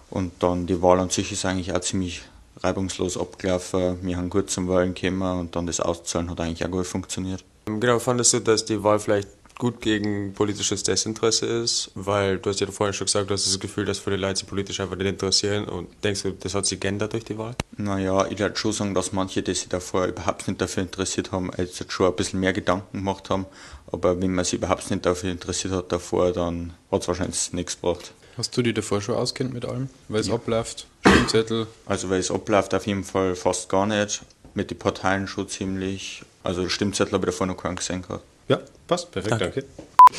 Und 0.09 0.31
dann 0.39 0.65
die 0.65 0.81
Wahl 0.81 0.99
an 0.99 1.09
sich 1.09 1.31
ist 1.31 1.45
eigentlich 1.45 1.73
auch 1.73 1.81
ziemlich 1.81 2.23
reibungslos 2.61 3.17
abgelaufen. 3.17 3.99
Wir 4.01 4.17
haben 4.17 4.29
gut 4.29 4.49
zum 4.49 4.67
Wahlen 4.67 4.93
gekommen 4.93 5.39
und 5.39 5.55
dann 5.55 5.67
das 5.67 5.79
Auszahlen 5.79 6.29
hat 6.29 6.39
eigentlich 6.39 6.65
auch 6.65 6.71
gut 6.71 6.85
funktioniert. 6.85 7.43
Genau, 7.65 7.99
fandest 7.99 8.33
du, 8.33 8.39
dass 8.39 8.65
die 8.65 8.83
Wahl 8.83 8.99
vielleicht 8.99 9.29
gut 9.57 9.81
gegen 9.81 10.33
politisches 10.33 10.83
Desinteresse 10.83 11.45
ist? 11.45 11.91
Weil 11.95 12.37
du 12.37 12.49
hast 12.49 12.59
ja 12.59 12.67
vorhin 12.67 12.93
schon 12.93 13.05
gesagt, 13.05 13.29
du 13.29 13.33
hast 13.33 13.45
das 13.45 13.59
Gefühl, 13.59 13.85
dass 13.85 13.99
viele 13.99 14.17
Leute 14.17 14.39
sich 14.39 14.47
politisch 14.47 14.79
einfach 14.79 14.95
nicht 14.95 15.07
interessieren 15.07 15.65
und 15.65 15.87
denkst 16.03 16.23
du, 16.23 16.31
das 16.31 16.53
hat 16.53 16.65
sich 16.65 16.79
geändert 16.79 17.13
durch 17.13 17.25
die 17.25 17.37
Wahl? 17.37 17.55
Naja, 17.77 18.27
ich 18.27 18.39
würde 18.39 18.55
schon 18.55 18.73
sagen, 18.73 18.93
dass 18.93 19.13
manche, 19.13 19.41
die 19.41 19.53
sich 19.53 19.69
davor 19.69 20.05
überhaupt 20.05 20.47
nicht 20.47 20.61
dafür 20.61 20.83
interessiert 20.83 21.31
haben, 21.31 21.51
jetzt 21.57 21.91
schon 21.91 22.07
ein 22.07 22.15
bisschen 22.15 22.39
mehr 22.39 22.53
Gedanken 22.53 22.97
gemacht 22.97 23.29
haben. 23.29 23.45
Aber 23.91 24.19
wenn 24.21 24.33
man 24.33 24.45
sich 24.45 24.55
überhaupt 24.55 24.89
nicht 24.89 25.05
dafür 25.05 25.31
interessiert 25.31 25.73
hat 25.73 25.91
davor, 25.91 26.31
dann 26.31 26.73
hat 26.91 27.01
es 27.01 27.07
wahrscheinlich 27.07 27.53
nichts 27.53 27.79
gebracht. 27.79 28.11
Hast 28.37 28.57
du 28.57 28.63
dich 28.63 28.73
davor 28.73 29.01
schon 29.01 29.15
auskennt 29.15 29.53
mit 29.53 29.65
allem? 29.65 29.89
Weil 30.07 30.21
es 30.21 30.29
abläuft? 30.29 30.87
Stimmzettel? 31.05 31.67
Also 31.85 32.09
weil 32.09 32.19
es 32.19 32.31
abläuft 32.31 32.73
auf 32.73 32.87
jeden 32.87 33.03
Fall 33.03 33.35
fast 33.35 33.69
gar 33.69 33.85
nicht. 33.85 34.23
Mit 34.55 34.71
den 34.71 34.79
Parteien 34.79 35.27
schon 35.27 35.47
ziemlich. 35.47 36.23
Also 36.43 36.67
Stimmzettel 36.67 37.13
habe 37.13 37.27
ich 37.27 37.33
davor 37.33 37.47
noch 37.47 37.57
keinen 37.57 37.75
gesehen 37.75 38.01
gehabt. 38.01 38.23
Ja, 38.47 38.59
passt. 38.87 39.11
Perfekt, 39.11 39.41
danke. 39.41 39.65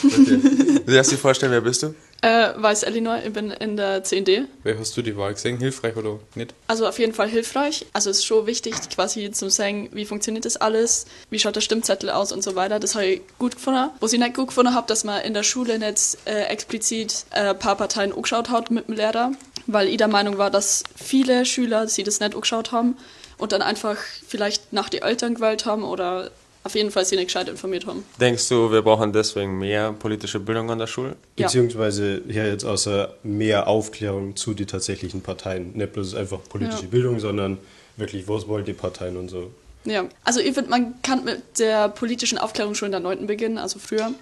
Du 0.02 0.92
darfst 0.92 1.12
dir 1.12 1.18
vorstellen, 1.18 1.52
wer 1.52 1.60
bist 1.60 1.82
du? 1.82 1.94
Äh, 2.22 2.52
weiß 2.56 2.84
Elinor, 2.84 3.18
ich 3.24 3.32
bin 3.32 3.50
in 3.50 3.76
der 3.76 4.02
10D. 4.02 4.46
Wie 4.62 4.78
hast 4.78 4.96
du 4.96 5.02
die 5.02 5.14
Wahl 5.16 5.34
gesehen? 5.34 5.58
Hilfreich 5.58 5.94
oder 5.94 6.18
nicht? 6.34 6.54
Also 6.66 6.86
auf 6.86 6.98
jeden 6.98 7.12
Fall 7.12 7.28
hilfreich. 7.28 7.84
Also 7.92 8.08
es 8.08 8.18
ist 8.18 8.24
schon 8.24 8.46
wichtig, 8.46 8.74
quasi 8.94 9.30
zu 9.30 9.50
sagen, 9.50 9.90
wie 9.92 10.06
funktioniert 10.06 10.46
das 10.46 10.56
alles, 10.56 11.04
wie 11.28 11.38
schaut 11.38 11.56
der 11.56 11.60
Stimmzettel 11.60 12.08
aus 12.08 12.32
und 12.32 12.42
so 12.42 12.54
weiter. 12.54 12.80
Das 12.80 12.94
habe 12.94 13.06
ich 13.06 13.22
gut 13.38 13.56
gefunden. 13.56 13.90
Was 14.00 14.14
ich 14.14 14.18
nicht 14.18 14.34
gut 14.34 14.48
gefunden 14.48 14.74
habe, 14.74 14.86
dass 14.86 15.04
man 15.04 15.20
in 15.22 15.34
der 15.34 15.42
Schule 15.42 15.78
nicht 15.78 16.16
äh, 16.24 16.44
explizit 16.44 17.26
äh, 17.30 17.50
ein 17.50 17.58
paar 17.58 17.76
Parteien 17.76 18.12
angeschaut 18.12 18.48
hat 18.48 18.70
mit 18.70 18.88
dem 18.88 18.94
Lehrer, 18.94 19.32
weil 19.66 19.88
ich 19.88 19.98
der 19.98 20.08
Meinung 20.08 20.38
war, 20.38 20.50
dass 20.50 20.82
viele 20.96 21.44
Schüler 21.44 21.88
sie 21.88 22.04
das 22.04 22.20
nicht 22.20 22.34
angeschaut 22.34 22.72
haben 22.72 22.96
und 23.36 23.52
dann 23.52 23.60
einfach 23.60 23.98
vielleicht 24.26 24.72
nach 24.72 24.88
die 24.88 25.02
Eltern 25.02 25.34
gewählt 25.34 25.66
haben 25.66 25.84
oder 25.84 26.30
auf 26.64 26.74
jeden 26.74 26.90
Fall 26.90 27.04
sie 27.04 27.16
nicht 27.16 27.26
gescheit 27.26 27.48
informiert 27.48 27.86
haben. 27.86 28.04
Denkst 28.20 28.48
du, 28.48 28.72
wir 28.72 28.82
brauchen 28.82 29.12
deswegen 29.12 29.58
mehr 29.58 29.92
politische 29.92 30.40
Bildung 30.40 30.70
an 30.70 30.78
der 30.78 30.86
Schule? 30.86 31.16
Ja. 31.38 31.46
Beziehungsweise 31.46 32.22
hier 32.28 32.48
jetzt 32.48 32.64
außer 32.64 33.14
mehr 33.22 33.68
Aufklärung 33.68 34.34
zu 34.34 34.54
den 34.54 34.66
tatsächlichen 34.66 35.20
Parteien. 35.20 35.72
Nicht 35.74 35.92
bloß 35.92 36.14
einfach 36.14 36.40
politische 36.48 36.84
Ja. 36.84 36.88
Bildung, 36.88 37.20
sondern 37.20 37.58
wirklich, 37.96 38.26
was 38.26 38.48
wollen 38.48 38.64
die 38.64 38.72
Parteien 38.72 39.16
und 39.16 39.28
so. 39.28 39.50
Ja, 39.84 40.06
also 40.24 40.40
ich 40.40 40.54
finde, 40.54 40.70
man 40.70 40.94
kann 41.02 41.24
mit 41.24 41.58
der 41.58 41.90
politischen 41.90 42.38
Aufklärung 42.38 42.74
schon 42.74 42.86
in 42.86 42.92
der 42.92 43.00
9. 43.00 43.26
beginnen, 43.26 43.58
also 43.58 43.78
früher. 43.78 44.12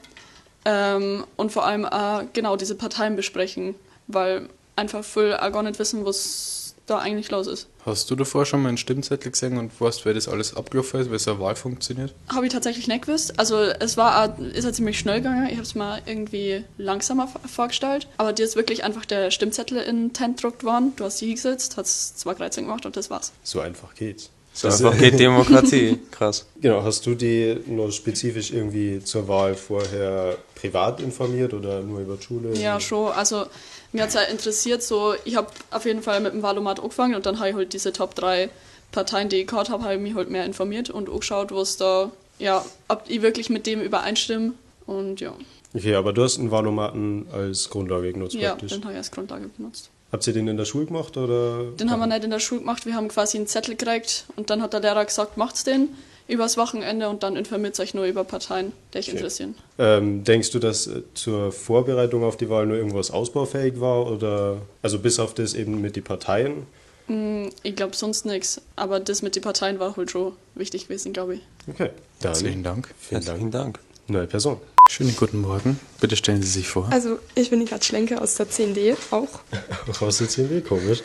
Ähm, 0.65 1.25
und 1.37 1.53
vor 1.53 1.65
allem 1.65 1.85
auch 1.85 2.23
genau 2.33 2.57
diese 2.57 2.75
Parteien 2.75 3.15
besprechen, 3.17 3.75
weil 4.09 4.49
einfach 4.75 5.05
viele 5.05 5.41
auch 5.41 5.53
gar 5.53 5.63
nicht 5.63 5.79
wissen, 5.79 6.05
was 6.05 6.62
da 6.87 6.99
eigentlich 6.99 7.31
los 7.31 7.47
ist. 7.47 7.69
Hast 7.87 8.11
du 8.11 8.17
davor 8.17 8.45
schon 8.47 8.63
mal 8.63 8.69
einen 8.69 8.79
Stimmzettel 8.79 9.31
gesehen 9.33 9.57
und 9.59 9.81
weißt, 9.81 10.05
wer 10.05 10.15
das 10.15 10.29
alles 10.29 10.55
abgelaufen 10.57 11.01
ist, 11.01 11.11
wie 11.11 11.19
so 11.19 11.33
eine 11.33 11.41
Wahl 11.41 11.57
funktioniert? 11.57 12.15
Habe 12.33 12.47
ich 12.47 12.53
tatsächlich 12.53 12.87
nicht 12.89 13.07
gewusst. 13.07 13.39
Also 13.39 13.57
es 13.61 13.97
war 13.97 14.25
auch, 14.25 14.39
ist 14.39 14.65
ja 14.65 14.73
ziemlich 14.73 14.99
schnell 14.99 15.17
gegangen. 15.19 15.47
Ich 15.47 15.53
habe 15.55 15.63
es 15.63 15.75
mir 15.75 16.01
irgendwie 16.07 16.65
langsamer 16.79 17.29
vor- 17.29 17.41
vorgestellt. 17.49 18.07
Aber 18.19 18.33
dir 18.33 18.45
ist 18.45 18.57
wirklich 18.57 18.85
einfach 18.85 19.05
der 19.05 19.31
Stimmzettel 19.31 19.79
in 19.79 19.97
den 20.09 20.13
Tent 20.13 20.37
gedruckt 20.39 20.65
worden. 20.65 20.93
Du 20.97 21.05
hast 21.05 21.21
die 21.21 21.27
hingesetzt, 21.27 21.77
hast 21.77 22.19
zwei 22.21 22.35
Kreuze 22.35 22.61
gemacht 22.63 22.87
und 22.87 22.97
das 22.97 23.11
war's. 23.11 23.33
So 23.43 23.61
einfach 23.61 23.95
geht's. 23.95 24.31
So 24.55 24.69
einfach 24.69 24.99
geht 24.99 25.19
Demokratie. 25.19 25.99
Krass. 26.11 26.47
Genau, 26.61 26.83
hast 26.83 27.07
du 27.07 27.15
die 27.15 27.57
noch 27.67 27.91
spezifisch 27.91 28.51
irgendwie 28.53 29.03
zur 29.03 29.27
Wahl 29.27 29.55
vorher 29.55 30.37
privat 30.55 31.01
informiert 31.01 31.55
oder 31.55 31.81
nur 31.81 32.01
über 32.01 32.17
die 32.17 32.23
Schule? 32.23 32.55
Ja, 32.55 32.79
schon. 32.79 33.13
Also 33.13 33.47
mir 33.93 34.03
hat 34.03 34.11
es 34.11 34.15
ja 34.15 34.23
interessiert, 34.23 34.83
so 34.83 35.15
ich 35.25 35.37
habe 35.37 35.49
auf 35.71 35.85
jeden 35.85 36.03
Fall 36.03 36.21
mit 36.21 36.35
dem 36.35 36.43
Wahlomat 36.43 36.81
angefangen 36.81 37.15
und 37.15 37.25
dann 37.25 37.39
habe 37.39 37.51
ich 37.51 37.55
halt 37.55 37.73
diese 37.73 37.93
Top 37.93 38.15
3 38.15 38.51
Parteien, 38.91 39.31
die 39.31 39.37
ich 39.37 39.47
gehabt 39.47 39.71
habe, 39.71 39.85
habe 39.85 39.95
ich 39.95 40.01
mich 40.01 40.15
halt 40.15 40.31
mehr 40.31 40.45
informiert 40.45 40.91
und 40.91 41.09
angeschaut, 41.09 41.51
was 41.51 41.79
da, 41.79 42.11
ja, 42.39 42.63
ob 42.89 43.05
ich 43.09 43.23
wirklich 43.23 43.49
mit 43.49 43.67
dem 43.67 43.81
übereinstimme 43.81 44.53
und 44.87 45.21
ja, 45.21 45.33
Okay, 45.75 45.95
aber 45.95 46.13
du 46.13 46.23
hast 46.23 46.39
einen 46.39 46.51
Wahlomaten 46.51 47.27
als 47.33 47.71
Grundlage 47.71 48.13
genutzt 48.13 48.35
ja, 48.35 48.51
praktisch. 48.51 48.73
den 48.73 48.83
habe 48.83 48.93
ich 48.93 48.99
als 48.99 49.11
Grundlage 49.11 49.49
benutzt. 49.49 49.91
Habt 50.13 50.27
ihr 50.27 50.33
den 50.35 50.47
in 50.47 50.57
der 50.59 50.67
Schule 50.67 50.87
gemacht 50.87 51.17
oder? 51.17 51.65
Den 51.81 51.91
haben 51.91 52.01
wir 52.01 52.07
nicht 52.07 52.23
in 52.23 52.31
der 52.31 52.39
Schule 52.39 52.61
gemacht, 52.61 52.85
wir 52.87 52.95
haben 52.95 53.09
quasi 53.09 53.39
einen 53.39 53.47
Zettel 53.47 53.77
gekriegt 53.77 54.27
und 54.37 54.51
dann 54.51 54.61
hat 54.63 54.73
der 54.75 54.81
Lehrer 54.81 55.05
gesagt, 55.05 55.37
macht's 55.39 55.65
den 55.65 55.89
übers 56.29 56.57
Wochenende 56.57 57.09
und 57.09 57.23
dann 57.23 57.35
informiert 57.37 57.79
euch 57.81 57.95
nur 57.95 58.05
über 58.05 58.23
Parteien, 58.23 58.73
die 58.95 58.99
euch 58.99 59.09
Okay. 59.09 59.17
interessieren. 59.17 59.55
Ähm, 59.79 60.23
denkst 60.23 60.51
du, 60.53 60.59
dass 60.61 60.87
äh, 60.87 61.03
zur 61.15 61.51
Vorbereitung 61.51 62.23
auf 62.25 62.37
die 62.37 62.49
Wahl 62.49 62.67
nur 62.67 62.77
irgendwas 62.77 63.11
ausbaufähig 63.11 63.81
war 63.81 64.07
oder 64.11 64.59
also 64.83 64.99
bis 65.01 65.19
auf 65.19 65.35
das 65.35 65.55
eben 65.55 65.81
mit 65.81 65.97
den 65.97 66.05
Parteien? 66.05 66.67
Mm, 67.09 67.49
Ich 67.65 67.75
glaube 67.75 67.97
sonst 67.97 68.25
nichts, 68.25 68.61
aber 68.77 69.01
das 69.01 69.23
mit 69.23 69.35
den 69.35 69.43
Parteien 69.43 69.79
war 69.81 69.97
halt 69.97 70.11
schon 70.11 70.33
wichtig 70.55 70.85
gewesen, 70.89 71.13
glaube 71.13 71.35
ich. 71.37 71.41
Okay, 71.69 71.91
dann 72.21 72.33
Herzlichen 72.33 72.63
Dank. 72.63 72.89
vielen 72.99 73.21
Dank. 73.25 73.27
Herzlichen 73.29 73.51
Dank. 73.51 73.79
Neue 74.09 74.27
Person. 74.27 74.59
Schönen 74.89 75.17
guten 75.17 75.41
Morgen. 75.41 75.81
Bitte 76.01 76.17
stellen 76.17 76.43
Sie 76.43 76.49
sich 76.49 76.69
vor. 76.69 76.89
Also, 76.91 77.19
ich 77.35 77.49
bin 77.51 77.61
die 77.61 77.67
Kat 77.67 77.85
Schlenke 77.85 78.21
aus 78.21 78.35
der 78.35 78.49
10D 78.51 78.95
auch. 79.11 79.41
Raus 80.03 80.21
jetzt 80.21 80.37
irgendwie 80.37 80.61
komisch. 80.61 81.03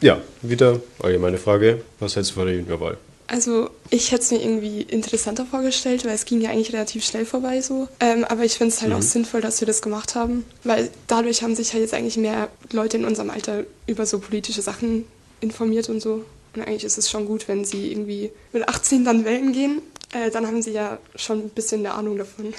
Ja, 0.00 0.22
wieder 0.40 0.80
allgemeine 1.02 1.36
Frage. 1.36 1.82
Was 1.98 2.16
hältst 2.16 2.30
du 2.30 2.34
von 2.36 2.46
der 2.46 2.56
Juniorwahl? 2.56 2.96
Also, 3.26 3.68
ich 3.90 4.12
hätte 4.12 4.22
es 4.22 4.30
mir 4.30 4.40
irgendwie 4.42 4.80
interessanter 4.80 5.44
vorgestellt, 5.44 6.06
weil 6.06 6.14
es 6.14 6.24
ging 6.24 6.40
ja 6.40 6.48
eigentlich 6.50 6.72
relativ 6.72 7.04
schnell 7.04 7.26
vorbei 7.26 7.60
so. 7.60 7.88
Ähm, 8.00 8.24
aber 8.24 8.44
ich 8.44 8.54
finde 8.54 8.72
es 8.72 8.80
halt 8.80 8.94
auch 8.94 9.02
sinnvoll, 9.02 9.42
dass 9.42 9.60
wir 9.60 9.66
das 9.66 9.82
gemacht 9.82 10.14
haben, 10.14 10.46
weil 10.64 10.88
dadurch 11.08 11.42
haben 11.42 11.54
sich 11.54 11.74
halt 11.74 11.82
jetzt 11.82 11.92
eigentlich 11.92 12.16
mehr 12.16 12.48
Leute 12.72 12.96
in 12.96 13.04
unserem 13.04 13.28
Alter 13.28 13.64
über 13.86 14.06
so 14.06 14.20
politische 14.20 14.62
Sachen 14.62 15.04
informiert 15.42 15.90
und 15.90 16.00
so. 16.00 16.24
Und 16.54 16.62
eigentlich 16.62 16.84
ist 16.84 16.96
es 16.96 17.10
schon 17.10 17.26
gut, 17.26 17.46
wenn 17.48 17.66
sie 17.66 17.92
irgendwie 17.92 18.30
mit 18.54 18.66
18 18.66 19.04
dann 19.04 19.26
wählen 19.26 19.52
gehen. 19.52 19.82
Äh, 20.14 20.30
dann 20.30 20.46
haben 20.46 20.62
sie 20.62 20.70
ja 20.72 20.98
schon 21.14 21.40
ein 21.40 21.50
bisschen 21.50 21.80
eine 21.80 21.92
Ahnung 21.92 22.16
davon. 22.16 22.54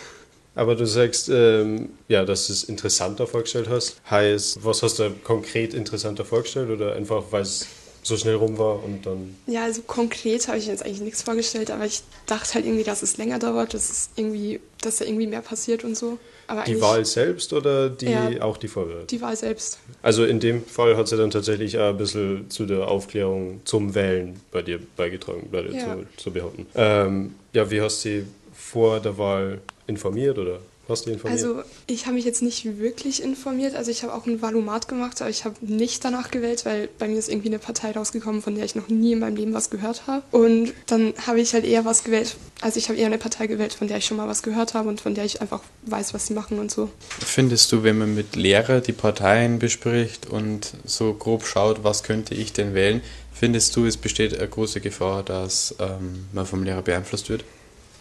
Aber 0.60 0.76
du 0.76 0.86
sagst, 0.86 1.30
ähm, 1.30 1.88
ja, 2.10 2.26
dass 2.26 2.48
du 2.48 2.54
es 2.54 2.65
interessanter 2.65 3.26
vorgestellt 3.28 3.69
hast. 3.69 3.95
Heißt, 4.10 4.60
was 4.65 4.84
hast 4.84 5.00
du 5.00 5.10
konkret 5.24 5.74
interessanter 5.74 6.26
vorgestellt 6.26 6.69
oder 6.69 6.95
einfach, 6.95 7.24
weil 7.32 7.43
es 7.43 7.65
so 8.04 8.17
schnell 8.17 8.36
rum 8.36 8.58
war 8.58 8.84
und 8.84 9.06
dann. 9.06 9.36
Ja, 9.48 9.63
also 9.63 9.82
konkret 9.84 10.50
habe 10.50 10.58
ich 10.58 10.67
jetzt 10.67 10.84
eigentlich 10.84 11.00
nichts 11.02 11.22
vorgestellt, 11.22 11.72
aber 11.72 11.86
ich 11.86 12.02
dachte 12.26 12.56
halt 12.56 12.65
irgendwie, 12.65 12.84
dass 12.84 13.04
es 13.04 13.15
länger 13.17 13.39
dauert, 13.39 13.74
dass 13.74 13.89
es 13.89 14.10
irgendwie, 14.17 14.60
dass 14.82 14.98
da 14.98 15.06
irgendwie 15.06 15.28
mehr 15.28 15.41
passiert 15.41 15.86
und 15.86 15.95
so. 15.98 16.17
Aber 16.48 16.63
Die 16.63 16.82
Wahl 16.82 17.06
selbst 17.06 17.54
oder 17.54 17.89
die, 17.89 18.08
Ja. 18.08 18.41
auch 18.41 18.58
die 18.58 18.67
Vorbereitung? 18.67 19.08
die 19.08 19.22
Wahl 19.22 19.36
selbst. 19.38 19.80
Also 20.02 20.26
in 20.26 20.39
dem 20.41 20.65
Fall 20.65 20.98
hat 20.98 21.08
sie 21.08 21.15
dann 21.15 21.30
tatsächlich 21.32 21.78
auch 21.78 21.89
ein 21.91 21.98
bisschen 21.98 22.50
zu 22.50 22.65
der 22.65 22.88
Aufklärung 22.88 23.62
zum 23.63 23.95
Wählen 23.95 24.41
bei 24.52 24.62
dir 24.62 24.80
beigetragen, 24.98 25.48
bei 25.52 25.62
dir 25.62 25.74
Ja. 25.74 25.84
zu, 26.17 26.24
zu 26.24 26.32
behaupten. 26.32 26.65
Ähm, 26.76 27.36
ja, 27.54 27.69
wie 27.72 27.82
hast 27.82 28.04
du 28.04 28.10
sie 28.10 28.26
vor 28.71 28.99
der 28.99 29.17
Wahl 29.17 29.62
informiert 29.88 30.38
oder 30.38 30.60
hast 30.88 31.05
du 31.05 31.12
informiert? 31.12 31.43
Also 31.43 31.63
ich 31.88 32.05
habe 32.05 32.15
mich 32.15 32.25
jetzt 32.25 32.41
nicht 32.41 32.79
wirklich 32.79 33.23
informiert. 33.23 33.75
Also 33.75 33.89
ich 33.91 34.03
habe 34.03 34.13
auch 34.13 34.25
ein 34.25 34.41
Valomat 34.41 34.88
gemacht, 34.88 35.21
aber 35.21 35.29
ich 35.29 35.45
habe 35.45 35.55
nicht 35.62 36.03
danach 36.05 36.29
gewählt, 36.32 36.65
weil 36.65 36.89
bei 36.99 37.08
mir 37.08 37.17
ist 37.17 37.29
irgendwie 37.29 37.49
eine 37.49 37.60
Partei 37.60 37.91
rausgekommen, 37.91 38.41
von 38.41 38.55
der 38.55 38.65
ich 38.65 38.75
noch 38.75 38.88
nie 38.88 39.13
in 39.13 39.19
meinem 39.19 39.36
Leben 39.36 39.53
was 39.53 39.69
gehört 39.69 40.08
habe. 40.08 40.23
Und 40.32 40.73
dann 40.88 41.13
habe 41.25 41.39
ich 41.39 41.53
halt 41.53 41.65
eher 41.65 41.86
was 41.86 42.03
gewählt. 42.03 42.36
Also 42.62 42.77
ich 42.77 42.89
habe 42.89 42.99
eher 42.99 43.08
eine 43.08 43.17
Partei 43.17 43.47
gewählt, 43.47 43.73
von 43.73 43.88
der 43.88 43.97
ich 43.97 44.05
schon 44.05 44.17
mal 44.17 44.27
was 44.27 44.43
gehört 44.43 44.73
habe 44.73 44.89
und 44.89 45.01
von 45.01 45.15
der 45.15 45.25
ich 45.25 45.41
einfach 45.41 45.62
weiß, 45.84 46.13
was 46.13 46.27
sie 46.27 46.34
machen 46.34 46.60
und 46.60 46.69
so. 46.71 46.89
Findest 47.25 47.71
du, 47.71 47.84
wenn 47.84 47.97
man 47.97 48.13
mit 48.13 48.36
Lehrer 48.36 48.82
die 48.82 48.93
Parteien 48.93 49.60
bespricht 49.60 50.27
und 50.27 50.73
so 50.86 51.13
grob 51.13 51.45
schaut, 51.45 51.84
was 51.84 52.03
könnte 52.03 52.36
ich 52.36 52.53
denn 52.53 52.73
wählen, 52.73 53.01
findest 53.34 53.75
du, 53.75 53.86
es 53.86 53.97
besteht 53.97 54.38
eine 54.38 54.47
große 54.47 54.82
Gefahr, 54.82 55.23
dass 55.23 55.75
ähm, 55.79 56.25
man 56.34 56.45
vom 56.45 56.63
Lehrer 56.63 56.82
beeinflusst 56.82 57.29
wird? 57.29 57.43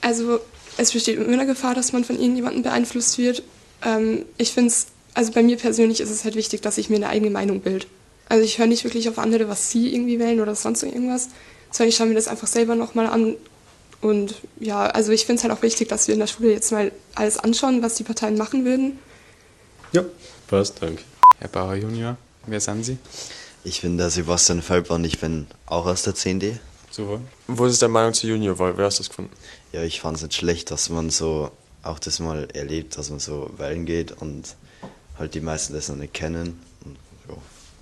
Also 0.00 0.40
es 0.76 0.92
besteht 0.92 1.18
immer 1.18 1.32
eine 1.32 1.46
Gefahr, 1.46 1.74
dass 1.74 1.92
man 1.92 2.04
von 2.04 2.16
irgendjemandem 2.16 2.62
beeinflusst 2.62 3.18
wird. 3.18 3.42
Ähm, 3.84 4.24
ich 4.36 4.52
finde 4.52 4.68
es, 4.68 4.86
also 5.14 5.32
bei 5.32 5.42
mir 5.42 5.56
persönlich 5.56 6.00
ist 6.00 6.10
es 6.10 6.24
halt 6.24 6.34
wichtig, 6.34 6.62
dass 6.62 6.78
ich 6.78 6.90
mir 6.90 6.96
eine 6.96 7.08
eigene 7.08 7.30
Meinung 7.30 7.60
bild. 7.60 7.86
Also 8.28 8.44
ich 8.44 8.58
höre 8.58 8.66
nicht 8.66 8.84
wirklich 8.84 9.08
auf 9.08 9.18
andere, 9.18 9.48
was 9.48 9.70
sie 9.70 9.92
irgendwie 9.92 10.18
wählen 10.18 10.40
oder 10.40 10.54
sonst 10.54 10.82
irgendwas, 10.82 11.28
sondern 11.70 11.88
ich 11.88 11.96
schaue 11.96 12.06
mir 12.06 12.14
das 12.14 12.28
einfach 12.28 12.46
selber 12.46 12.74
nochmal 12.74 13.06
an. 13.06 13.36
Und 14.00 14.34
ja, 14.60 14.86
also 14.86 15.12
ich 15.12 15.26
finde 15.26 15.40
es 15.40 15.44
halt 15.44 15.52
auch 15.52 15.62
wichtig, 15.62 15.88
dass 15.88 16.06
wir 16.06 16.14
in 16.14 16.20
der 16.20 16.28
Schule 16.28 16.52
jetzt 16.52 16.70
mal 16.70 16.92
alles 17.14 17.38
anschauen, 17.38 17.82
was 17.82 17.94
die 17.94 18.04
Parteien 18.04 18.36
machen 18.36 18.64
würden. 18.64 18.98
ja, 19.92 20.04
passt, 20.46 20.80
danke. 20.80 21.02
Herr 21.40 21.48
Bauer 21.48 21.74
Junior, 21.74 22.16
wer 22.46 22.60
sind 22.60 22.84
Sie? 22.84 22.98
Ich 23.64 23.82
bin 23.82 23.98
der 23.98 24.10
Sebastian 24.10 24.62
Feldbrand, 24.62 25.04
ich 25.06 25.18
bin 25.18 25.46
auch 25.66 25.86
aus 25.86 26.02
der 26.02 26.14
10D. 26.14 26.58
Super. 26.90 27.20
Wo 27.46 27.66
ist 27.66 27.82
deine 27.82 27.92
Meinung 27.92 28.14
zur 28.14 28.30
Juniorwahl? 28.30 28.76
Wer 28.76 28.86
hast 28.86 28.98
das 28.98 29.08
gefunden? 29.08 29.32
Ja, 29.72 29.82
ich 29.82 30.00
fand 30.00 30.16
es 30.16 30.22
nicht 30.22 30.34
schlecht, 30.34 30.70
dass 30.70 30.88
man 30.88 31.10
so 31.10 31.50
auch 31.82 31.98
das 31.98 32.20
mal 32.20 32.48
erlebt, 32.52 32.98
dass 32.98 33.10
man 33.10 33.18
so 33.18 33.50
wählen 33.56 33.86
geht 33.86 34.12
und 34.12 34.56
halt 35.18 35.34
die 35.34 35.40
meisten 35.40 35.74
das 35.74 35.88
noch 35.88 35.96
nicht 35.96 36.14
kennen. 36.14 36.60
Und, 36.84 36.96
ja. 37.28 37.36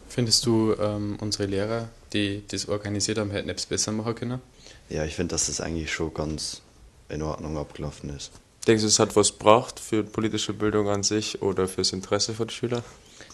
Findest 0.08 0.46
du, 0.46 0.74
ähm, 0.78 1.16
unsere 1.20 1.46
Lehrer, 1.46 1.88
die 2.12 2.42
das 2.48 2.68
organisiert 2.68 3.18
haben, 3.18 3.30
hätten 3.30 3.48
es 3.50 3.66
besser 3.66 3.92
machen 3.92 4.14
können? 4.14 4.40
ja, 4.88 5.04
ich 5.04 5.14
finde, 5.14 5.34
dass 5.34 5.46
das 5.46 5.60
eigentlich 5.60 5.92
schon 5.92 6.12
ganz 6.14 6.62
in 7.08 7.22
Ordnung 7.22 7.56
abgelaufen 7.56 8.14
ist. 8.16 8.30
Denkst 8.66 8.82
du, 8.82 8.88
es 8.88 8.98
hat 8.98 9.14
was 9.14 9.32
gebracht 9.32 9.78
für 9.78 10.02
politische 10.02 10.52
Bildung 10.52 10.88
an 10.88 11.02
sich 11.02 11.40
oder 11.42 11.68
fürs 11.68 11.92
Interesse 11.92 12.34
für 12.34 12.46
die 12.46 12.54
Schüler? 12.54 12.82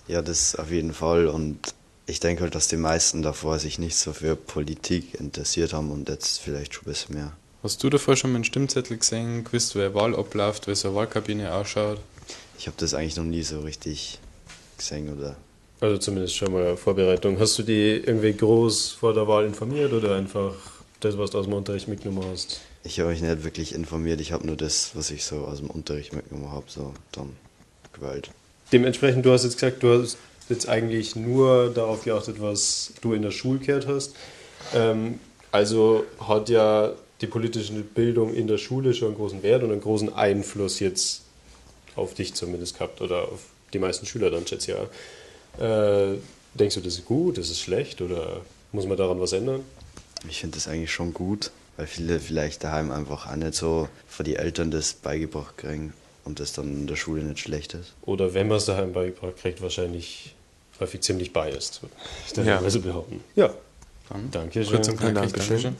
Ja, 0.08 0.20
das 0.20 0.56
auf 0.56 0.70
jeden 0.70 0.92
Fall 0.92 1.26
und 1.26 1.74
ich 2.06 2.20
denke 2.20 2.42
halt, 2.42 2.54
dass 2.54 2.68
die 2.68 2.76
meisten 2.76 3.22
davor 3.22 3.58
sich 3.58 3.78
nicht 3.78 3.96
so 3.96 4.12
für 4.12 4.36
Politik 4.36 5.18
interessiert 5.18 5.72
haben 5.72 5.90
und 5.90 6.08
jetzt 6.08 6.40
vielleicht 6.40 6.74
schon 6.74 6.82
ein 6.82 6.92
bisschen 6.92 7.14
mehr. 7.14 7.32
Hast 7.62 7.80
du 7.84 7.90
davor 7.90 8.16
schon 8.16 8.32
mal 8.32 8.36
einen 8.36 8.44
Stimmzettel 8.44 8.96
gesehen, 8.96 9.44
gewusst, 9.44 9.76
wer 9.76 9.94
Wahl 9.94 10.16
abläuft, 10.16 10.66
wie 10.66 10.74
so 10.74 10.88
eine 10.88 10.96
Wahlkabine 10.96 11.54
ausschaut? 11.54 11.98
Ich 12.58 12.66
habe 12.66 12.76
das 12.80 12.92
eigentlich 12.92 13.14
noch 13.14 13.22
nie 13.24 13.44
so 13.44 13.60
richtig 13.60 14.18
gesehen 14.76 15.16
oder 15.16 15.36
Also 15.80 15.98
zumindest 15.98 16.34
schon 16.34 16.52
mal 16.52 16.76
Vorbereitung. 16.76 17.38
Hast 17.38 17.56
du 17.60 17.62
die 17.62 18.02
irgendwie 18.04 18.32
groß 18.32 18.90
vor 18.90 19.14
der 19.14 19.28
Wahl 19.28 19.44
informiert 19.46 19.92
oder 19.92 20.16
einfach 20.16 20.54
das, 20.98 21.16
was 21.16 21.30
du 21.30 21.38
aus 21.38 21.44
dem 21.44 21.54
Unterricht 21.54 21.86
mitgenommen 21.86 22.24
hast? 22.32 22.60
Ich 22.82 22.98
habe 22.98 23.10
mich 23.10 23.22
nicht 23.22 23.44
wirklich 23.44 23.76
informiert, 23.76 24.20
ich 24.20 24.32
habe 24.32 24.44
nur 24.44 24.56
das, 24.56 24.96
was 24.96 25.12
ich 25.12 25.24
so 25.24 25.44
aus 25.44 25.58
dem 25.58 25.70
Unterricht 25.70 26.12
mitgenommen 26.12 26.50
habe, 26.50 26.64
so 26.66 26.92
dann 27.12 27.36
gewählt. 27.92 28.30
Dementsprechend, 28.72 29.24
du 29.24 29.30
hast 29.30 29.44
jetzt 29.44 29.54
gesagt, 29.54 29.84
du 29.84 30.02
hast 30.02 30.16
jetzt 30.48 30.68
eigentlich 30.68 31.14
nur 31.14 31.70
darauf 31.70 32.02
geachtet, 32.02 32.40
was 32.40 32.92
du 33.02 33.12
in 33.12 33.22
der 33.22 33.30
Schule 33.30 33.60
gehört 33.60 33.86
hast. 33.86 34.16
Ähm, 34.74 35.20
also 35.52 36.04
hat 36.18 36.48
ja 36.48 36.92
die 37.22 37.26
politische 37.26 37.72
Bildung 37.72 38.34
in 38.34 38.46
der 38.46 38.58
Schule 38.58 38.92
schon 38.94 39.08
einen 39.08 39.16
großen 39.16 39.42
Wert 39.42 39.62
und 39.62 39.70
einen 39.72 39.80
großen 39.80 40.12
Einfluss 40.12 40.80
jetzt 40.80 41.22
auf 41.96 42.14
dich 42.14 42.34
zumindest 42.34 42.74
gehabt 42.78 43.00
oder 43.00 43.28
auf 43.28 43.40
die 43.72 43.78
meisten 43.78 44.04
Schüler 44.06 44.30
dann, 44.30 44.46
schätze 44.46 44.72
ich 44.72 44.76
ja. 45.58 46.12
Äh, 46.12 46.18
denkst 46.54 46.74
du, 46.74 46.80
das 46.80 46.94
ist 46.94 47.04
gut, 47.04 47.38
das 47.38 47.48
ist 47.50 47.60
schlecht 47.60 48.00
oder 48.00 48.40
muss 48.72 48.86
man 48.86 48.96
daran 48.96 49.20
was 49.20 49.32
ändern? 49.32 49.60
Ich 50.28 50.40
finde 50.40 50.56
das 50.56 50.68
eigentlich 50.68 50.92
schon 50.92 51.12
gut, 51.14 51.50
weil 51.76 51.86
viele 51.86 52.20
vielleicht 52.20 52.64
daheim 52.64 52.90
einfach 52.90 53.30
auch 53.30 53.36
nicht 53.36 53.54
so 53.54 53.88
von 54.06 54.24
die 54.24 54.36
Eltern 54.36 54.70
das 54.70 54.94
beigebracht 54.94 55.56
kriegen 55.58 55.92
und 56.24 56.40
das 56.40 56.52
dann 56.52 56.68
in 56.68 56.86
der 56.86 56.96
Schule 56.96 57.22
nicht 57.22 57.40
schlecht 57.40 57.74
ist. 57.74 57.94
Oder 58.02 58.34
wenn 58.34 58.48
man 58.48 58.58
es 58.58 58.66
daheim 58.66 58.92
beigebracht 58.92 59.36
kriegt, 59.36 59.60
wahrscheinlich 59.62 60.34
häufig 60.80 61.00
ziemlich 61.02 61.32
biased, 61.32 61.82
würde 61.82 61.94
ich 62.26 62.36
Ja. 62.36 62.44
ja. 62.44 62.60
mal 62.60 62.70
so 62.70 62.80
behaupten. 62.80 63.22
Ja, 63.36 63.52
Dann 64.08 64.30
danke 64.30 64.64
kurz 64.64 64.88
und 64.88 64.98
schön. 64.98 65.12
knackig, 65.12 65.32
Dankeschön. 65.32 65.62
Dankeschön. 65.62 65.76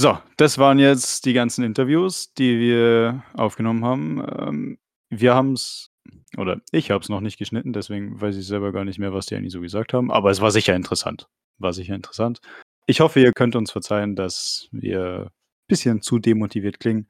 So, 0.00 0.16
das 0.38 0.56
waren 0.56 0.78
jetzt 0.78 1.26
die 1.26 1.34
ganzen 1.34 1.62
Interviews, 1.62 2.32
die 2.32 2.58
wir 2.58 3.22
aufgenommen 3.34 3.84
haben. 3.84 4.24
Ähm, 4.38 4.78
wir 5.10 5.34
haben 5.34 5.52
es, 5.52 5.90
oder 6.38 6.62
ich 6.72 6.90
habe 6.90 7.02
es 7.02 7.10
noch 7.10 7.20
nicht 7.20 7.36
geschnitten, 7.36 7.74
deswegen 7.74 8.18
weiß 8.18 8.34
ich 8.38 8.46
selber 8.46 8.72
gar 8.72 8.86
nicht 8.86 8.98
mehr, 8.98 9.12
was 9.12 9.26
die 9.26 9.36
eigentlich 9.36 9.52
so 9.52 9.60
gesagt 9.60 9.92
haben. 9.92 10.10
Aber 10.10 10.30
es 10.30 10.40
war 10.40 10.52
sicher 10.52 10.74
interessant. 10.74 11.28
War 11.58 11.74
sicher 11.74 11.94
interessant. 11.94 12.40
Ich 12.86 13.00
hoffe, 13.00 13.20
ihr 13.20 13.34
könnt 13.34 13.56
uns 13.56 13.72
verzeihen, 13.72 14.16
dass 14.16 14.68
wir 14.72 15.26
ein 15.26 15.66
bisschen 15.68 16.00
zu 16.00 16.18
demotiviert 16.18 16.80
klingen. 16.80 17.06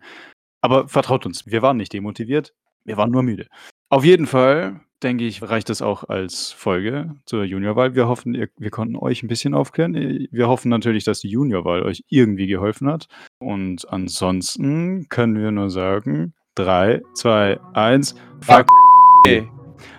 Aber 0.61 0.89
vertraut 0.89 1.27
uns, 1.27 1.47
wir 1.47 1.63
waren 1.63 1.77
nicht 1.77 1.93
demotiviert, 1.93 2.55
wir 2.85 2.97
waren 2.97 3.13
nur 3.13 3.23
müde. 3.23 3.47
Auf 3.89 4.05
jeden 4.05 4.27
Fall, 4.27 4.81
denke 5.03 5.25
ich, 5.25 5.43
reicht 5.43 5.69
das 5.69 5.83
auch 5.83 6.09
als 6.09 6.53
Folge 6.53 7.15
zur 7.25 7.45
Juniorwahl. 7.45 7.95
Wir 7.95 8.09
hoffen, 8.09 8.35
ihr, 8.35 8.49
wir 8.59 8.71
konnten 8.71 8.97
euch 8.97 9.23
ein 9.23 9.29
bisschen 9.29 9.55
aufklären. 9.55 9.95
Wir 10.31 10.49
hoffen 10.49 10.69
natürlich, 10.69 11.05
dass 11.05 11.21
die 11.21 11.29
Juniorwahl 11.29 11.83
euch 11.83 12.05
irgendwie 12.09 12.47
geholfen 12.47 12.89
hat. 12.89 13.07
Und 13.39 13.91
ansonsten 13.91 15.09
können 15.09 15.39
wir 15.39 15.51
nur 15.51 15.71
sagen, 15.71 16.35
3, 16.57 17.03
2, 17.15 17.61
1, 17.75 18.15
fuck. 18.41 18.67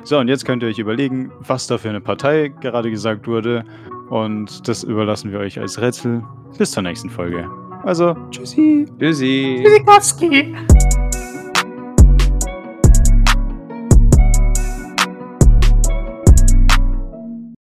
So, 0.03 0.17
und 0.17 0.27
jetzt 0.27 0.45
könnt 0.45 0.63
ihr 0.63 0.69
euch 0.69 0.79
überlegen, 0.79 1.31
was 1.39 1.67
da 1.67 1.77
für 1.77 1.89
eine 1.89 2.01
Partei 2.01 2.49
gerade 2.61 2.89
gesagt 2.91 3.27
wurde. 3.27 3.63
Und 4.09 4.67
das 4.67 4.83
überlassen 4.83 5.31
wir 5.31 5.39
euch 5.39 5.59
als 5.59 5.79
Rätsel. 5.79 6.23
Bis 6.57 6.71
zur 6.71 6.83
nächsten 6.83 7.09
Folge. 7.09 7.49
Also, 7.83 8.15
tschüssi. 8.29 8.85
Tschüssi. 8.99 9.63
Tschüssikowski. 9.63 10.55